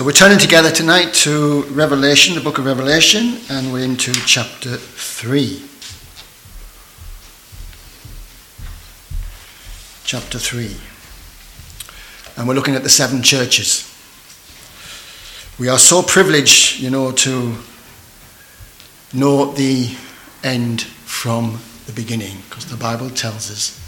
So 0.00 0.06
we're 0.06 0.12
turning 0.12 0.38
together 0.38 0.70
tonight 0.70 1.12
to 1.12 1.64
Revelation, 1.64 2.34
the 2.34 2.40
book 2.40 2.56
of 2.56 2.64
Revelation, 2.64 3.36
and 3.50 3.70
we're 3.70 3.84
into 3.84 4.14
chapter 4.14 4.78
3. 4.78 5.62
Chapter 10.04 10.38
3. 10.38 10.74
And 12.38 12.48
we're 12.48 12.54
looking 12.54 12.76
at 12.76 12.82
the 12.82 12.88
seven 12.88 13.22
churches. 13.22 13.94
We 15.58 15.68
are 15.68 15.78
so 15.78 16.02
privileged, 16.02 16.80
you 16.80 16.88
know, 16.88 17.12
to 17.12 17.56
know 19.12 19.52
the 19.52 19.94
end 20.42 20.80
from 20.80 21.58
the 21.84 21.92
beginning, 21.92 22.38
because 22.48 22.64
the 22.64 22.78
Bible 22.78 23.10
tells 23.10 23.50
us 23.50 23.78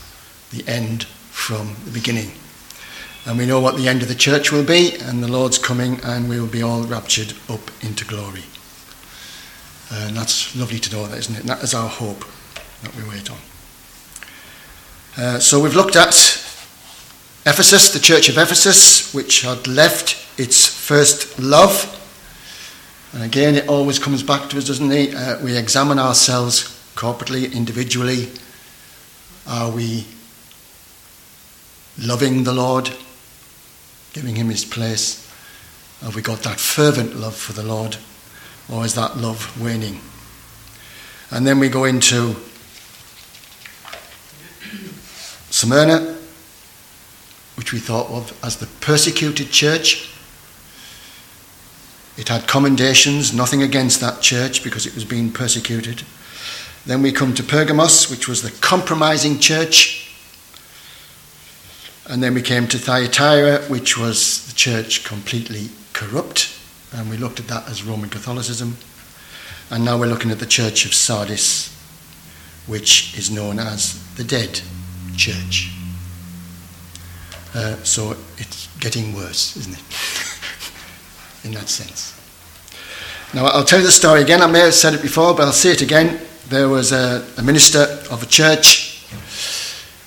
the 0.51 0.63
end 0.69 1.05
from 1.05 1.75
the 1.87 1.91
beginning. 1.91 2.33
And 3.25 3.39
we 3.39 3.47
know 3.47 3.61
what 3.61 3.77
the 3.77 3.89
end 3.89 4.03
of 4.03 4.09
the 4.09 4.17
church 4.17 4.51
will 4.51 4.65
be, 4.65 4.97
and 4.97 5.23
the 5.23 5.31
Lord's 5.31 5.59
coming, 5.59 6.01
and 6.03 6.29
we 6.29 6.41
will 6.41 6.49
be 6.49 6.63
all 6.63 6.83
raptured 6.83 7.35
up 7.49 7.71
into 7.81 8.05
glory. 8.05 8.43
And 9.93 10.17
that's 10.17 10.57
lovely 10.57 10.79
to 10.81 10.93
know 10.93 11.07
that, 11.07 11.19
isn't 11.19 11.35
it? 11.35 11.41
And 11.41 11.49
that 11.49 11.63
is 11.63 11.75
our 11.75 11.89
hope 11.89 12.25
that 12.83 12.97
we 12.97 13.09
wait 13.09 13.31
on. 13.31 13.39
Uh, 15.17 15.39
so 15.39 15.61
we've 15.61 15.77
looked 15.77 15.95
at 15.95 16.15
Ephesus, 17.45 17.93
the 17.93 18.01
church 18.01 18.29
of 18.29 18.39
Ephesus, 18.39 19.13
which 19.13 19.43
had 19.43 19.67
left 19.67 20.17
its 20.39 20.67
first 20.67 21.39
love. 21.39 21.99
And 23.13 23.23
again, 23.23 23.55
it 23.55 23.69
always 23.69 23.99
comes 23.99 24.23
back 24.23 24.49
to 24.51 24.59
us, 24.59 24.67
doesn't 24.67 24.91
it? 24.91 25.15
Uh, 25.15 25.39
we 25.43 25.57
examine 25.57 25.99
ourselves 25.99 26.65
corporately, 26.95 27.53
individually. 27.53 28.31
Are 29.47 29.71
we 29.71 30.07
loving 31.99 32.45
the 32.45 32.55
Lord? 32.55 32.91
Giving 34.13 34.37
him 34.37 34.49
his 34.49 34.65
place? 34.65 35.31
Have 36.03 36.15
we 36.15 36.23
got 36.23 36.41
that 36.41 36.59
fervent 36.59 37.17
love 37.17 37.37
for 37.37 37.53
the 37.53 37.63
Lord? 37.63 37.97
Or 38.71 38.85
is 38.85 38.95
that 38.95 39.17
love 39.17 39.61
waning? 39.61 40.01
And 41.31 41.47
then 41.47 41.59
we 41.59 41.69
go 41.69 41.85
into 41.85 42.37
Smyrna, 45.51 46.17
which 47.57 47.73
we 47.73 47.79
thought 47.79 48.09
of 48.11 48.39
as 48.43 48.57
the 48.57 48.67
persecuted 48.81 49.51
church. 49.51 50.11
It 52.17 52.29
had 52.29 52.47
commendations, 52.47 53.33
nothing 53.33 53.63
against 53.63 54.01
that 54.01 54.21
church 54.21 54.63
because 54.63 54.87
it 54.87 54.95
was 54.95 55.05
being 55.05 55.31
persecuted. 55.33 56.03
Then 56.85 57.01
we 57.01 57.13
come 57.13 57.33
to 57.35 57.43
Pergamos, 57.43 58.11
which 58.11 58.29
was 58.29 58.43
the 58.43 58.51
compromising 58.61 59.39
church. 59.39 60.02
And 62.09 62.23
then 62.23 62.35
we 62.35 62.43
came 62.43 62.67
to 62.69 62.79
Thyatira, 62.79 63.63
which 63.69 63.97
was 63.97 64.47
the 64.47 64.55
church 64.55 65.05
completely 65.05 65.69
corrupt, 65.93 66.59
and 66.93 67.09
we 67.09 67.17
looked 67.17 67.39
at 67.39 67.47
that 67.47 67.69
as 67.69 67.85
Roman 67.85 68.11
Catholicism. 68.11 68.77
And 69.71 69.85
now 69.85 69.99
we're 69.99 70.09
looking 70.09 70.33
at 70.33 70.41
the 70.41 70.47
church 70.47 70.85
of 70.85 70.95
Sardis, 70.95 71.75
which 72.67 73.17
is 73.17 73.31
known 73.31 73.59
as 73.59 74.03
the 74.17 74.25
dead 74.25 74.61
church. 75.17 75.71
Uh, 77.55 77.77
so 77.85 78.17
it's 78.37 78.69
getting 78.79 79.15
worse, 79.15 79.57
isn't 79.57 79.75
it? 79.75 81.45
In 81.45 81.53
that 81.53 81.69
sense. 81.69 82.19
Now, 83.33 83.47
I'll 83.47 83.65
tell 83.65 83.79
you 83.79 83.87
the 83.87 83.93
story 83.93 84.23
again. 84.23 84.43
I 84.43 84.47
may 84.47 84.61
have 84.61 84.75
said 84.75 84.93
it 84.93 85.03
before, 85.03 85.35
but 85.35 85.45
I'll 85.45 85.53
say 85.53 85.71
it 85.71 85.83
again. 85.83 86.21
There 86.49 86.69
was 86.69 86.93
a, 86.93 87.27
a 87.39 87.43
minister 87.43 87.81
of 88.11 88.23
a 88.23 88.27
church. 88.27 89.07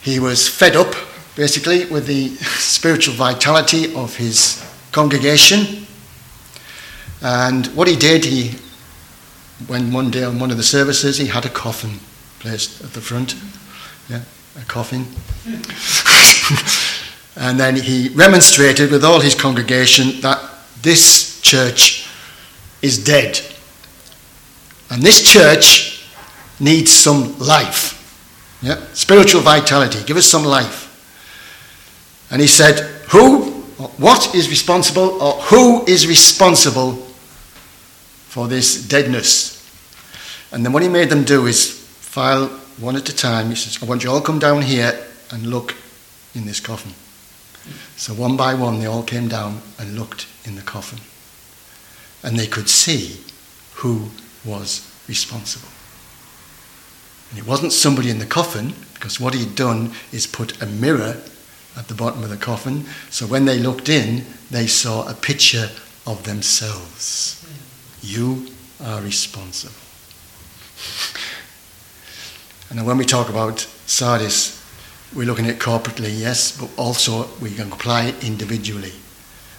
He 0.01 0.19
was 0.19 0.47
fed 0.47 0.75
up 0.75 0.93
basically 1.35 1.85
with 1.85 2.07
the 2.07 2.29
spiritual 2.35 3.13
vitality 3.13 3.93
of 3.93 4.15
his 4.15 4.63
congregation. 4.91 5.85
And 7.21 7.67
what 7.67 7.87
he 7.87 7.95
did, 7.95 8.25
he, 8.25 8.57
when 9.67 9.91
one 9.91 10.11
day 10.11 10.23
on 10.23 10.39
one 10.39 10.51
of 10.51 10.57
the 10.57 10.63
services, 10.63 11.17
he 11.17 11.27
had 11.27 11.45
a 11.45 11.49
coffin 11.49 11.99
placed 12.39 12.83
at 12.83 12.93
the 12.93 13.01
front. 13.01 13.35
Yeah, 14.09 14.21
a 14.59 14.65
coffin. 14.65 15.05
and 17.35 17.59
then 17.59 17.75
he 17.75 18.09
remonstrated 18.09 18.91
with 18.91 19.03
all 19.03 19.19
his 19.19 19.35
congregation 19.35 20.21
that 20.21 20.39
this 20.81 21.41
church 21.41 22.07
is 22.81 23.03
dead. 23.03 23.41
And 24.89 25.01
this 25.01 25.21
church 25.21 26.07
needs 26.59 26.91
some 26.91 27.37
life. 27.39 27.93
Yeah? 28.61 28.79
Spiritual 28.93 29.41
vitality. 29.41 30.03
Give 30.05 30.17
us 30.17 30.25
some 30.25 30.45
life. 30.45 30.84
And 32.35 32.41
he 32.41 32.49
said, 32.49 32.79
Who, 33.11 33.43
what 33.95 34.35
is 34.35 34.49
responsible, 34.49 35.23
or 35.23 35.35
who 35.43 35.85
is 35.85 36.05
responsible 36.05 36.91
for 38.27 38.49
this 38.49 38.85
deadness? 38.85 39.65
And 40.51 40.65
then 40.65 40.73
what 40.73 40.83
he 40.83 40.89
made 40.89 41.09
them 41.09 41.23
do 41.23 41.45
is 41.45 41.71
file 41.71 42.47
one 42.77 42.97
at 42.97 43.07
a 43.07 43.15
time. 43.15 43.47
He 43.47 43.55
says, 43.55 43.81
I 43.81 43.85
want 43.85 44.03
you 44.03 44.11
all 44.11 44.19
come 44.19 44.39
down 44.39 44.63
here 44.63 45.01
and 45.31 45.47
look 45.47 45.75
in 46.33 46.45
this 46.45 46.59
coffin. 46.59 46.91
So 47.95 48.13
one 48.13 48.35
by 48.35 48.53
one, 48.53 48.79
they 48.79 48.85
all 48.85 49.03
came 49.03 49.29
down 49.29 49.61
and 49.79 49.97
looked 49.97 50.27
in 50.43 50.55
the 50.55 50.61
coffin. 50.61 50.99
And 52.21 52.37
they 52.37 52.47
could 52.47 52.67
see 52.67 53.21
who 53.75 54.09
was 54.43 54.93
responsible. 55.07 55.69
And 57.29 57.39
it 57.39 57.47
wasn't 57.47 57.71
somebody 57.71 58.09
in 58.09 58.19
the 58.19 58.25
coffin, 58.25 58.73
because 58.93 59.21
what 59.21 59.35
he'd 59.35 59.55
done 59.55 59.93
is 60.11 60.27
put 60.27 60.61
a 60.61 60.65
mirror 60.65 61.15
at 61.77 61.87
the 61.87 61.93
bottom 61.93 62.23
of 62.23 62.29
the 62.29 62.37
coffin. 62.37 62.85
So 63.09 63.25
when 63.25 63.45
they 63.45 63.59
looked 63.59 63.89
in, 63.89 64.25
they 64.49 64.67
saw 64.67 65.07
a 65.09 65.13
picture 65.13 65.69
of 66.07 66.23
themselves. 66.23 67.45
You 68.01 68.47
are 68.83 69.01
responsible. 69.01 69.75
And 72.69 72.85
when 72.85 72.97
we 72.97 73.05
talk 73.05 73.29
about 73.29 73.59
Sardis, 73.85 74.61
we're 75.13 75.25
looking 75.25 75.47
at 75.47 75.59
corporately, 75.59 76.19
yes, 76.19 76.57
but 76.57 76.69
also 76.77 77.29
we 77.41 77.53
can 77.53 77.71
apply 77.71 78.05
it 78.05 78.23
individually. 78.23 78.93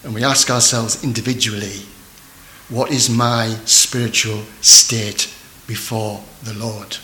And 0.03 0.13
we 0.13 0.23
ask 0.23 0.49
ourselves 0.49 1.03
individually, 1.03 1.81
what 2.69 2.91
is 2.91 3.09
my 3.09 3.57
spiritual 3.65 4.43
state 4.61 5.33
before 5.65 6.23
the 6.43 6.53
Lord? 6.53 6.97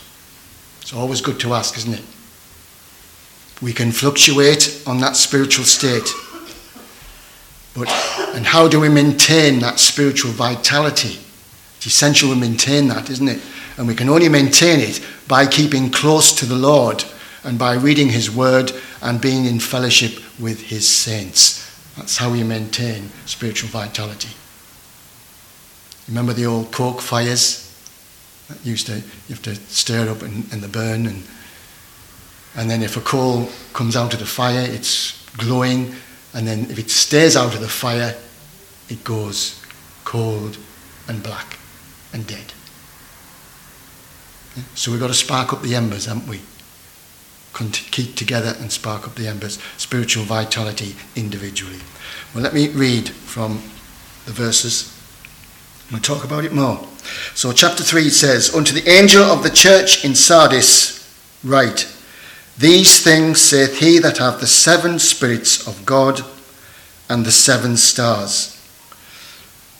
It's 0.80 0.92
always 0.92 1.20
good 1.20 1.40
to 1.40 1.54
ask, 1.54 1.76
isn't 1.78 1.94
it? 1.94 2.04
We 3.62 3.72
can 3.72 3.92
fluctuate 3.92 4.82
on 4.86 4.98
that 4.98 5.16
spiritual 5.16 5.64
state. 5.64 6.10
But, 7.74 7.88
and 8.34 8.46
how 8.46 8.68
do 8.68 8.80
we 8.80 8.88
maintain 8.88 9.58
that 9.60 9.80
spiritual 9.80 10.32
vitality? 10.32 11.18
It's 11.76 11.86
essential 11.86 12.30
we 12.30 12.36
maintain 12.36 12.88
that, 12.88 13.10
isn't 13.10 13.28
it? 13.28 13.40
And 13.76 13.88
we 13.88 13.94
can 13.94 14.08
only 14.08 14.28
maintain 14.28 14.80
it 14.80 15.04
by 15.26 15.46
keeping 15.46 15.90
close 15.90 16.32
to 16.36 16.46
the 16.46 16.54
Lord 16.54 17.04
and 17.42 17.58
by 17.58 17.74
reading 17.74 18.08
His 18.08 18.30
Word 18.30 18.72
and 19.02 19.20
being 19.20 19.46
in 19.46 19.58
fellowship 19.58 20.22
with 20.38 20.60
His 20.60 20.88
saints. 20.88 21.60
That's 21.96 22.16
how 22.16 22.30
we 22.30 22.42
maintain 22.42 23.10
spiritual 23.26 23.70
vitality. 23.70 24.30
Remember 26.08 26.32
the 26.32 26.46
old 26.46 26.70
coke 26.70 27.00
fires? 27.00 27.60
That 28.48 28.64
used 28.64 28.86
to, 28.86 28.96
you 28.96 29.30
have 29.30 29.42
to 29.42 29.54
stir 29.54 30.08
up 30.10 30.22
in, 30.22 30.44
in 30.52 30.60
the 30.60 30.68
burn 30.68 31.06
and 31.06 31.24
and 32.56 32.70
then 32.70 32.82
if 32.82 32.96
a 32.96 33.00
coal 33.00 33.48
comes 33.72 33.96
out 33.96 34.14
of 34.14 34.20
the 34.20 34.26
fire, 34.26 34.64
it's 34.68 35.26
glowing. 35.36 35.94
And 36.34 36.46
then 36.46 36.70
if 36.70 36.78
it 36.78 36.90
stays 36.90 37.36
out 37.36 37.54
of 37.54 37.60
the 37.60 37.68
fire, 37.68 38.14
it 38.88 39.02
goes 39.04 39.60
cold 40.04 40.58
and 41.08 41.22
black 41.22 41.58
and 42.12 42.26
dead. 42.26 42.52
So 44.74 44.90
we've 44.90 45.00
got 45.00 45.08
to 45.08 45.14
spark 45.14 45.52
up 45.52 45.62
the 45.62 45.74
embers, 45.74 46.06
haven't 46.06 46.28
we? 46.28 46.40
Keep 47.54 48.16
together 48.16 48.54
and 48.60 48.70
spark 48.70 49.06
up 49.06 49.14
the 49.14 49.28
embers. 49.28 49.58
Spiritual 49.76 50.24
vitality 50.24 50.94
individually. 51.16 51.78
Well, 52.34 52.42
let 52.42 52.54
me 52.54 52.68
read 52.68 53.08
from 53.08 53.62
the 54.26 54.32
verses. 54.32 54.90
We'll 55.90 56.00
talk 56.00 56.24
about 56.24 56.44
it 56.44 56.52
more. 56.52 56.86
So, 57.34 57.52
chapter 57.52 57.82
3 57.82 58.08
says, 58.08 58.54
Unto 58.54 58.72
the 58.74 58.88
angel 58.88 59.22
of 59.22 59.42
the 59.42 59.50
church 59.50 60.04
in 60.04 60.14
Sardis, 60.14 61.00
write, 61.44 61.93
these 62.56 63.02
things 63.02 63.40
saith 63.40 63.78
he 63.78 63.98
that 63.98 64.18
hath 64.18 64.40
the 64.40 64.46
seven 64.46 64.98
spirits 64.98 65.66
of 65.66 65.84
God 65.84 66.20
and 67.08 67.24
the 67.24 67.32
seven 67.32 67.76
stars. 67.76 68.50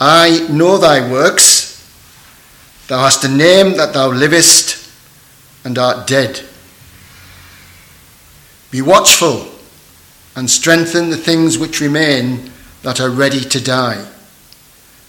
I 0.00 0.47
know 0.50 0.79
thy 0.79 1.11
works. 1.11 1.73
Thou 2.88 2.99
hast 2.99 3.25
a 3.25 3.29
name 3.29 3.76
that 3.76 3.94
thou 3.94 4.11
livest 4.11 4.91
and 5.65 5.79
art 5.79 6.06
dead. 6.06 6.43
Be 8.71 8.82
watchful 8.82 9.49
and 10.35 10.50
strengthen 10.50 11.11
the 11.11 11.17
things 11.17 11.56
which 11.56 11.81
remain 11.81 12.50
that 12.82 13.00
are 13.00 13.11
ready 13.11 13.41
to 13.41 13.62
die. 13.62 14.05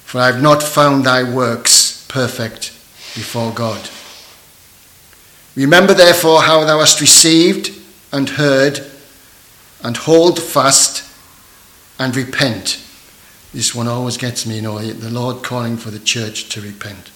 For 0.06 0.20
I 0.20 0.28
have 0.28 0.42
not 0.42 0.62
found 0.62 1.04
thy 1.04 1.24
works 1.24 2.06
perfect 2.08 2.68
before 3.16 3.52
God. 3.52 3.90
Remember 5.56 5.94
therefore 5.94 6.42
how 6.42 6.66
thou 6.66 6.80
hast 6.80 7.00
received 7.00 7.72
and 8.12 8.30
heard, 8.30 8.80
and 9.84 9.96
hold 9.96 10.42
fast 10.42 11.04
and 12.00 12.16
repent. 12.16 12.82
This 13.54 13.74
one 13.74 13.88
always 13.88 14.18
gets 14.18 14.46
me, 14.46 14.58
you 14.58 14.62
know, 14.62 14.80
the 14.80 15.10
Lord 15.10 15.44
calling 15.44 15.78
for 15.78 15.92
the 15.92 16.00
church 16.00 16.50
to 16.50 16.62
repent. 16.62 17.12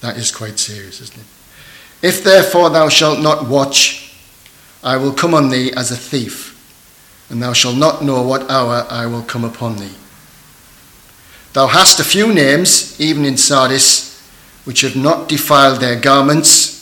That 0.00 0.16
is 0.16 0.30
quite 0.30 0.58
serious, 0.58 1.00
isn't 1.00 1.18
it? 1.18 1.26
If 2.02 2.22
therefore 2.22 2.70
thou 2.70 2.88
shalt 2.88 3.20
not 3.20 3.48
watch, 3.48 4.14
I 4.82 4.96
will 4.96 5.12
come 5.12 5.34
on 5.34 5.48
thee 5.48 5.72
as 5.76 5.90
a 5.90 5.96
thief, 5.96 6.58
and 7.30 7.42
thou 7.42 7.52
shalt 7.52 7.76
not 7.76 8.02
know 8.02 8.22
what 8.22 8.50
hour 8.50 8.86
I 8.90 9.06
will 9.06 9.22
come 9.22 9.44
upon 9.44 9.76
thee. 9.76 9.94
Thou 11.52 11.66
hast 11.66 12.00
a 12.00 12.04
few 12.04 12.32
names, 12.32 13.00
even 13.00 13.24
in 13.24 13.36
Sardis, 13.36 14.20
which 14.64 14.80
have 14.80 14.96
not 14.96 15.28
defiled 15.28 15.80
their 15.80 15.98
garments, 15.98 16.81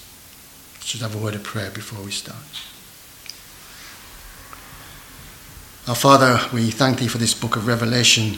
Just 0.81 1.01
have 1.01 1.15
a 1.15 1.17
word 1.17 1.35
of 1.35 1.43
prayer 1.43 1.71
before 1.71 2.03
we 2.03 2.11
start. 2.11 2.37
Our 5.87 5.95
Father, 5.95 6.39
we 6.53 6.69
thank 6.69 6.99
Thee 6.99 7.07
for 7.07 7.17
this 7.17 7.33
book 7.33 7.55
of 7.55 7.67
Revelation 7.67 8.37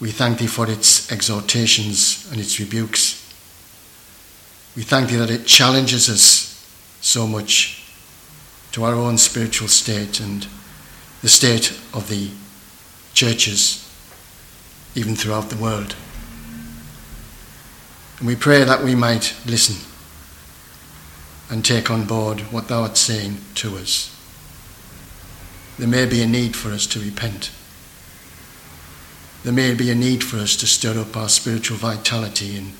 we 0.00 0.10
thank 0.10 0.38
Thee 0.38 0.46
for 0.46 0.68
its 0.68 1.12
exhortations 1.12 2.26
and 2.32 2.40
its 2.40 2.58
rebukes. 2.58 3.22
We 4.74 4.82
thank 4.82 5.10
Thee 5.10 5.16
that 5.16 5.30
it 5.30 5.46
challenges 5.46 6.08
us 6.08 6.66
so 7.02 7.26
much 7.26 7.84
to 8.72 8.84
our 8.84 8.94
own 8.94 9.18
spiritual 9.18 9.68
state 9.68 10.18
and 10.18 10.46
the 11.20 11.28
state 11.28 11.70
of 11.92 12.08
the 12.08 12.30
churches, 13.12 13.86
even 14.94 15.14
throughout 15.14 15.50
the 15.50 15.56
world. 15.56 15.94
And 18.18 18.26
we 18.26 18.36
pray 18.36 18.64
that 18.64 18.82
we 18.82 18.94
might 18.94 19.34
listen 19.44 19.89
and 21.50 21.64
take 21.64 21.90
on 21.90 22.04
board 22.04 22.40
what 22.52 22.68
Thou 22.68 22.82
art 22.82 22.96
saying 22.96 23.38
to 23.56 23.76
us. 23.76 24.16
There 25.78 25.88
may 25.88 26.06
be 26.06 26.22
a 26.22 26.26
need 26.26 26.56
for 26.56 26.70
us 26.70 26.86
to 26.88 27.00
repent 27.00 27.50
there 29.42 29.52
may 29.52 29.74
be 29.74 29.90
a 29.90 29.94
need 29.94 30.22
for 30.22 30.36
us 30.36 30.54
to 30.56 30.66
stir 30.66 31.00
up 31.00 31.16
our 31.16 31.28
spiritual 31.28 31.78
vitality 31.78 32.58
and 32.58 32.72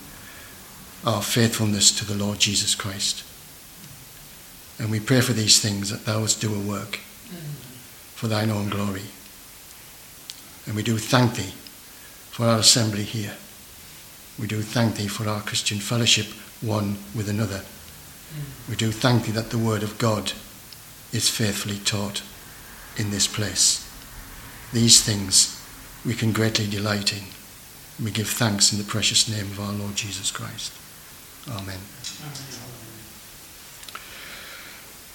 our 1.06 1.22
faithfulness 1.22 1.90
to 1.99 2.05
the 2.05 2.14
Lord 2.14 2.38
Jesus 2.38 2.75
Christ. 2.75 3.25
And 4.78 4.90
we 4.90 5.00
pray 5.00 5.22
for 5.22 5.32
these 5.32 5.58
things 5.58 5.88
that 5.90 6.05
thou 6.05 6.20
wouldst 6.20 6.40
do 6.40 6.55
a 6.55 6.58
work 6.58 6.96
for 8.14 8.28
thine 8.28 8.50
own 8.50 8.69
glory. 8.69 9.05
And 10.67 10.76
we 10.76 10.82
do 10.82 10.99
thank 10.99 11.37
thee 11.37 11.55
for 12.31 12.44
our 12.44 12.58
assembly 12.58 13.05
here. 13.05 13.37
We 14.38 14.46
do 14.46 14.61
thank 14.61 14.96
thee 14.96 15.08
for 15.08 15.26
our 15.28 15.40
Christian 15.40 15.78
fellowship 15.78 16.26
one 16.61 16.99
with 17.14 17.31
another. 17.31 17.62
We 18.69 18.77
do 18.77 18.93
thank 18.93 19.25
thee 19.25 19.32
that 19.32 19.50
the 19.50 19.59
word 19.59 19.82
of 19.82 19.99
God 19.99 20.32
is 21.12 21.29
faithfully 21.29 21.79
taught 21.79 22.23
in 22.97 23.11
this 23.11 23.27
place. 23.27 23.87
These 24.73 25.03
things 25.03 25.61
we 26.05 26.15
can 26.15 26.32
greatly 26.32 26.67
delight 26.67 27.12
in. 27.12 27.25
We 28.03 28.11
give 28.11 28.29
thanks 28.29 28.73
in 28.73 28.79
the 28.79 28.85
precious 28.85 29.29
name 29.29 29.47
of 29.47 29.61
our 29.61 29.73
Lord 29.73 29.97
Jesus 29.97 30.31
Christ. 30.31 30.73
Amen. 31.49 31.79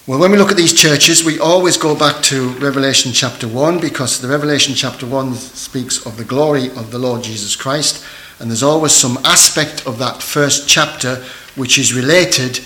Well, 0.06 0.20
when 0.20 0.30
we 0.30 0.38
look 0.38 0.52
at 0.52 0.56
these 0.56 0.72
churches, 0.72 1.24
we 1.24 1.40
always 1.40 1.76
go 1.76 1.96
back 1.96 2.22
to 2.24 2.50
Revelation 2.60 3.12
chapter 3.12 3.48
1 3.48 3.80
because 3.80 4.20
the 4.20 4.28
Revelation 4.28 4.74
chapter 4.74 5.04
1 5.04 5.34
speaks 5.34 6.06
of 6.06 6.16
the 6.16 6.24
glory 6.24 6.68
of 6.70 6.92
the 6.92 6.98
Lord 6.98 7.24
Jesus 7.24 7.56
Christ, 7.56 8.04
and 8.38 8.48
there's 8.48 8.62
always 8.62 8.92
some 8.92 9.18
aspect 9.24 9.84
of 9.84 9.98
that 9.98 10.22
first 10.22 10.68
chapter 10.68 11.24
which 11.56 11.76
is 11.78 11.92
related 11.92 12.60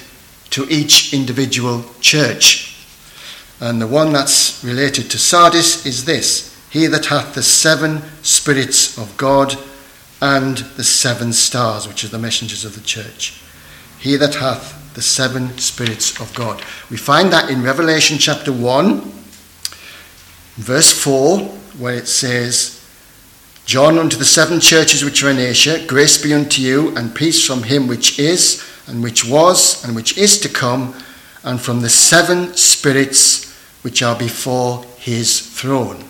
to 0.50 0.66
each 0.68 1.14
individual 1.14 1.84
church. 2.00 2.86
And 3.60 3.80
the 3.80 3.86
one 3.86 4.12
that's 4.12 4.64
related 4.64 5.10
to 5.10 5.18
Sardis 5.18 5.86
is 5.86 6.04
this 6.04 6.50
he 6.70 6.86
that 6.86 7.06
hath 7.06 7.34
the 7.34 7.42
seven 7.42 8.00
spirits 8.22 8.96
of 8.96 9.16
God 9.16 9.56
and 10.22 10.58
the 10.58 10.84
seven 10.84 11.32
stars, 11.32 11.88
which 11.88 12.04
are 12.04 12.08
the 12.08 12.18
messengers 12.18 12.64
of 12.64 12.74
the 12.74 12.80
church. 12.80 13.40
He 13.98 14.16
that 14.16 14.36
hath 14.36 14.94
the 14.94 15.02
seven 15.02 15.58
spirits 15.58 16.20
of 16.20 16.32
God. 16.34 16.62
We 16.88 16.96
find 16.96 17.32
that 17.32 17.50
in 17.50 17.62
Revelation 17.62 18.18
chapter 18.18 18.52
1, 18.52 19.00
verse 20.56 20.92
4, 20.92 21.40
where 21.78 21.94
it 21.94 22.06
says, 22.06 22.76
John 23.66 23.98
unto 23.98 24.16
the 24.16 24.24
seven 24.24 24.60
churches 24.60 25.04
which 25.04 25.22
are 25.22 25.30
in 25.30 25.38
Asia, 25.38 25.84
grace 25.86 26.22
be 26.22 26.34
unto 26.34 26.62
you, 26.62 26.96
and 26.96 27.14
peace 27.14 27.44
from 27.44 27.62
him 27.62 27.86
which 27.86 28.18
is, 28.18 28.64
and 28.90 29.02
which 29.02 29.24
was, 29.24 29.84
and 29.84 29.94
which 29.94 30.18
is 30.18 30.38
to 30.40 30.48
come, 30.48 30.94
and 31.44 31.60
from 31.60 31.80
the 31.80 31.88
seven 31.88 32.54
spirits 32.54 33.50
which 33.82 34.02
are 34.02 34.18
before 34.18 34.84
his 34.98 35.40
throne. 35.40 36.04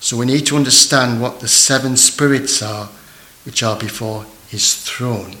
So 0.00 0.16
we 0.16 0.26
need 0.26 0.46
to 0.46 0.56
understand 0.56 1.20
what 1.20 1.40
the 1.40 1.48
seven 1.48 1.96
spirits 1.96 2.62
are 2.62 2.88
which 3.44 3.62
are 3.62 3.78
before 3.78 4.24
his 4.48 4.82
throne. 4.82 5.36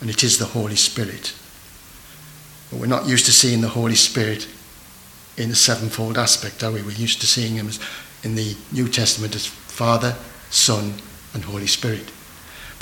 And 0.00 0.10
it 0.10 0.22
is 0.22 0.38
the 0.38 0.46
Holy 0.46 0.76
Spirit. 0.76 1.34
But 2.70 2.80
we're 2.80 2.86
not 2.86 3.06
used 3.06 3.26
to 3.26 3.32
seeing 3.32 3.60
the 3.60 3.68
Holy 3.68 3.94
Spirit 3.94 4.48
in 5.36 5.48
the 5.48 5.56
sevenfold 5.56 6.18
aspect, 6.18 6.62
are 6.62 6.70
we? 6.70 6.82
We're 6.82 6.92
used 6.92 7.20
to 7.20 7.26
seeing 7.26 7.54
him 7.54 7.68
as 7.68 7.80
in 8.22 8.34
the 8.34 8.56
New 8.72 8.88
Testament 8.88 9.34
as 9.34 9.46
Father, 9.46 10.16
Son, 10.50 10.94
and 11.34 11.44
Holy 11.44 11.66
Spirit. 11.66 12.10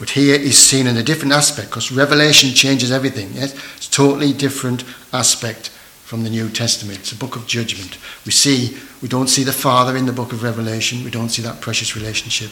But 0.00 0.08
here 0.08 0.38
he's 0.38 0.56
seen 0.56 0.86
in 0.86 0.96
a 0.96 1.02
different 1.02 1.34
aspect 1.34 1.68
because 1.68 1.92
Revelation 1.92 2.54
changes 2.54 2.90
everything. 2.90 3.34
Yes? 3.34 3.52
It's 3.76 3.86
a 3.86 3.90
totally 3.90 4.32
different 4.32 4.82
aspect 5.12 5.68
from 5.68 6.24
the 6.24 6.30
New 6.30 6.48
Testament. 6.48 7.00
It's 7.00 7.12
a 7.12 7.16
book 7.16 7.36
of 7.36 7.46
judgment. 7.46 7.98
We 8.24 8.32
see, 8.32 8.78
we 9.02 9.08
don't 9.08 9.28
see 9.28 9.44
the 9.44 9.52
Father 9.52 9.98
in 9.98 10.06
the 10.06 10.12
book 10.12 10.32
of 10.32 10.42
Revelation. 10.42 11.04
We 11.04 11.10
don't 11.10 11.28
see 11.28 11.42
that 11.42 11.60
precious 11.60 11.94
relationship. 11.94 12.50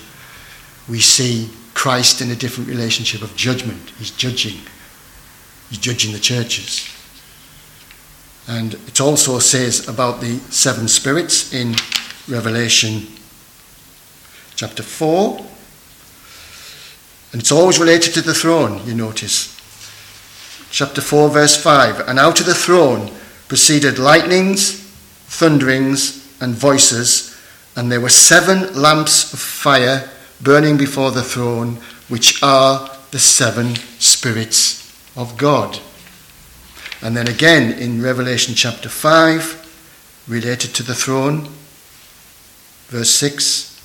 We 0.90 1.00
see 1.00 1.49
Christ 1.73 2.21
in 2.21 2.31
a 2.31 2.37
different 2.37 2.69
relationship 2.69 3.23
of 3.23 3.35
judgment. 3.35 3.93
He's 3.99 4.11
judging. 4.11 4.61
He's 5.71 5.78
judging 5.78 6.12
the 6.12 6.19
churches. 6.19 6.87
And 8.47 8.75
it 8.75 9.00
also 9.00 9.38
says 9.38 9.88
about 9.88 10.21
the 10.21 10.37
seven 10.50 10.87
spirits 10.87 11.55
in 11.55 11.76
Revelation 12.28 13.07
chapter 14.55 14.83
4. 14.83 15.48
And 17.32 17.40
it's 17.40 17.52
always 17.52 17.78
related 17.78 18.14
to 18.14 18.23
the 18.23 18.35
throne, 18.35 18.80
you 18.87 18.94
notice. 18.94 19.54
Chapter 20.70 21.00
4, 21.00 21.30
verse 21.30 21.62
5. 21.62 22.08
And 22.08 22.18
out 22.18 22.40
of 22.40 22.47
the 22.47 22.54
throne 22.54 23.11
proceeded 23.49 23.99
lightnings, 23.99 24.80
thunderings, 25.26 26.26
and 26.40 26.54
voices, 26.54 27.37
and 27.76 27.92
there 27.92 28.00
were 28.00 28.08
seven 28.08 28.75
lamps 28.75 29.32
of 29.32 29.38
fire 29.38 30.11
burning 30.40 30.76
before 30.76 31.11
the 31.11 31.23
throne, 31.23 31.78
which 32.08 32.42
are 32.42 32.90
the 33.11 33.18
seven 33.18 33.75
spirits 33.99 34.92
of 35.16 35.37
God. 35.37 35.78
And 37.02 37.16
then 37.16 37.28
again 37.28 37.78
in 37.78 38.02
Revelation 38.02 38.54
chapter 38.54 38.88
5, 38.88 40.25
related 40.28 40.75
to 40.75 40.82
the 40.82 40.94
throne, 40.94 41.49
verse 42.88 43.11
6 43.11 43.77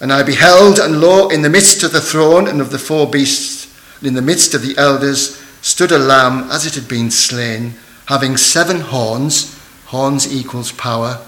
And 0.00 0.12
I 0.12 0.22
beheld, 0.22 0.78
and 0.78 1.00
lo, 1.00 1.28
in 1.28 1.42
the 1.42 1.50
midst 1.50 1.82
of 1.82 1.92
the 1.92 2.00
throne 2.00 2.46
and 2.46 2.60
of 2.60 2.70
the 2.70 2.78
four 2.78 3.08
beasts, 3.08 3.66
and 3.98 4.06
in 4.06 4.14
the 4.14 4.22
midst 4.22 4.54
of 4.54 4.62
the 4.62 4.76
elders, 4.78 5.36
stood 5.60 5.90
a 5.90 5.98
lamb 5.98 6.48
as 6.50 6.66
it 6.66 6.74
had 6.74 6.88
been 6.88 7.10
slain 7.10 7.74
having 8.08 8.38
seven 8.38 8.80
horns, 8.80 9.54
horns 9.86 10.34
equals 10.34 10.72
power, 10.72 11.20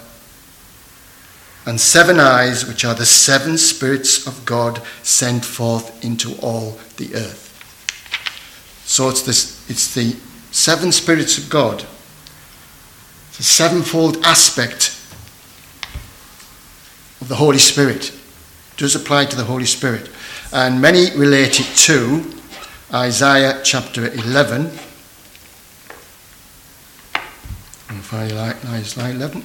and 1.66 1.78
seven 1.78 2.18
eyes, 2.18 2.66
which 2.66 2.86
are 2.86 2.94
the 2.94 3.04
seven 3.04 3.58
spirits 3.58 4.26
of 4.26 4.46
God 4.46 4.80
sent 5.02 5.44
forth 5.44 6.02
into 6.02 6.34
all 6.40 6.78
the 6.96 7.14
earth. 7.14 7.48
So 8.86 9.10
it's, 9.10 9.20
this, 9.20 9.68
it's 9.68 9.94
the 9.94 10.16
seven 10.52 10.90
spirits 10.90 11.36
of 11.36 11.50
God, 11.50 11.84
the 13.36 13.42
sevenfold 13.42 14.16
aspect 14.24 14.96
of 17.20 17.28
the 17.28 17.36
Holy 17.36 17.58
Spirit. 17.58 18.10
Does 18.80 18.96
apply 18.96 19.26
to 19.26 19.36
the 19.36 19.44
Holy 19.44 19.66
Spirit. 19.66 20.08
And 20.54 20.80
many 20.80 21.14
relate 21.14 21.60
it 21.60 21.76
to 21.84 22.24
Isaiah 22.94 23.60
chapter 23.62 24.10
11 24.10 24.70
and 27.90 28.02
finally, 28.02 28.38
Isaiah 28.38 29.14
11. 29.14 29.44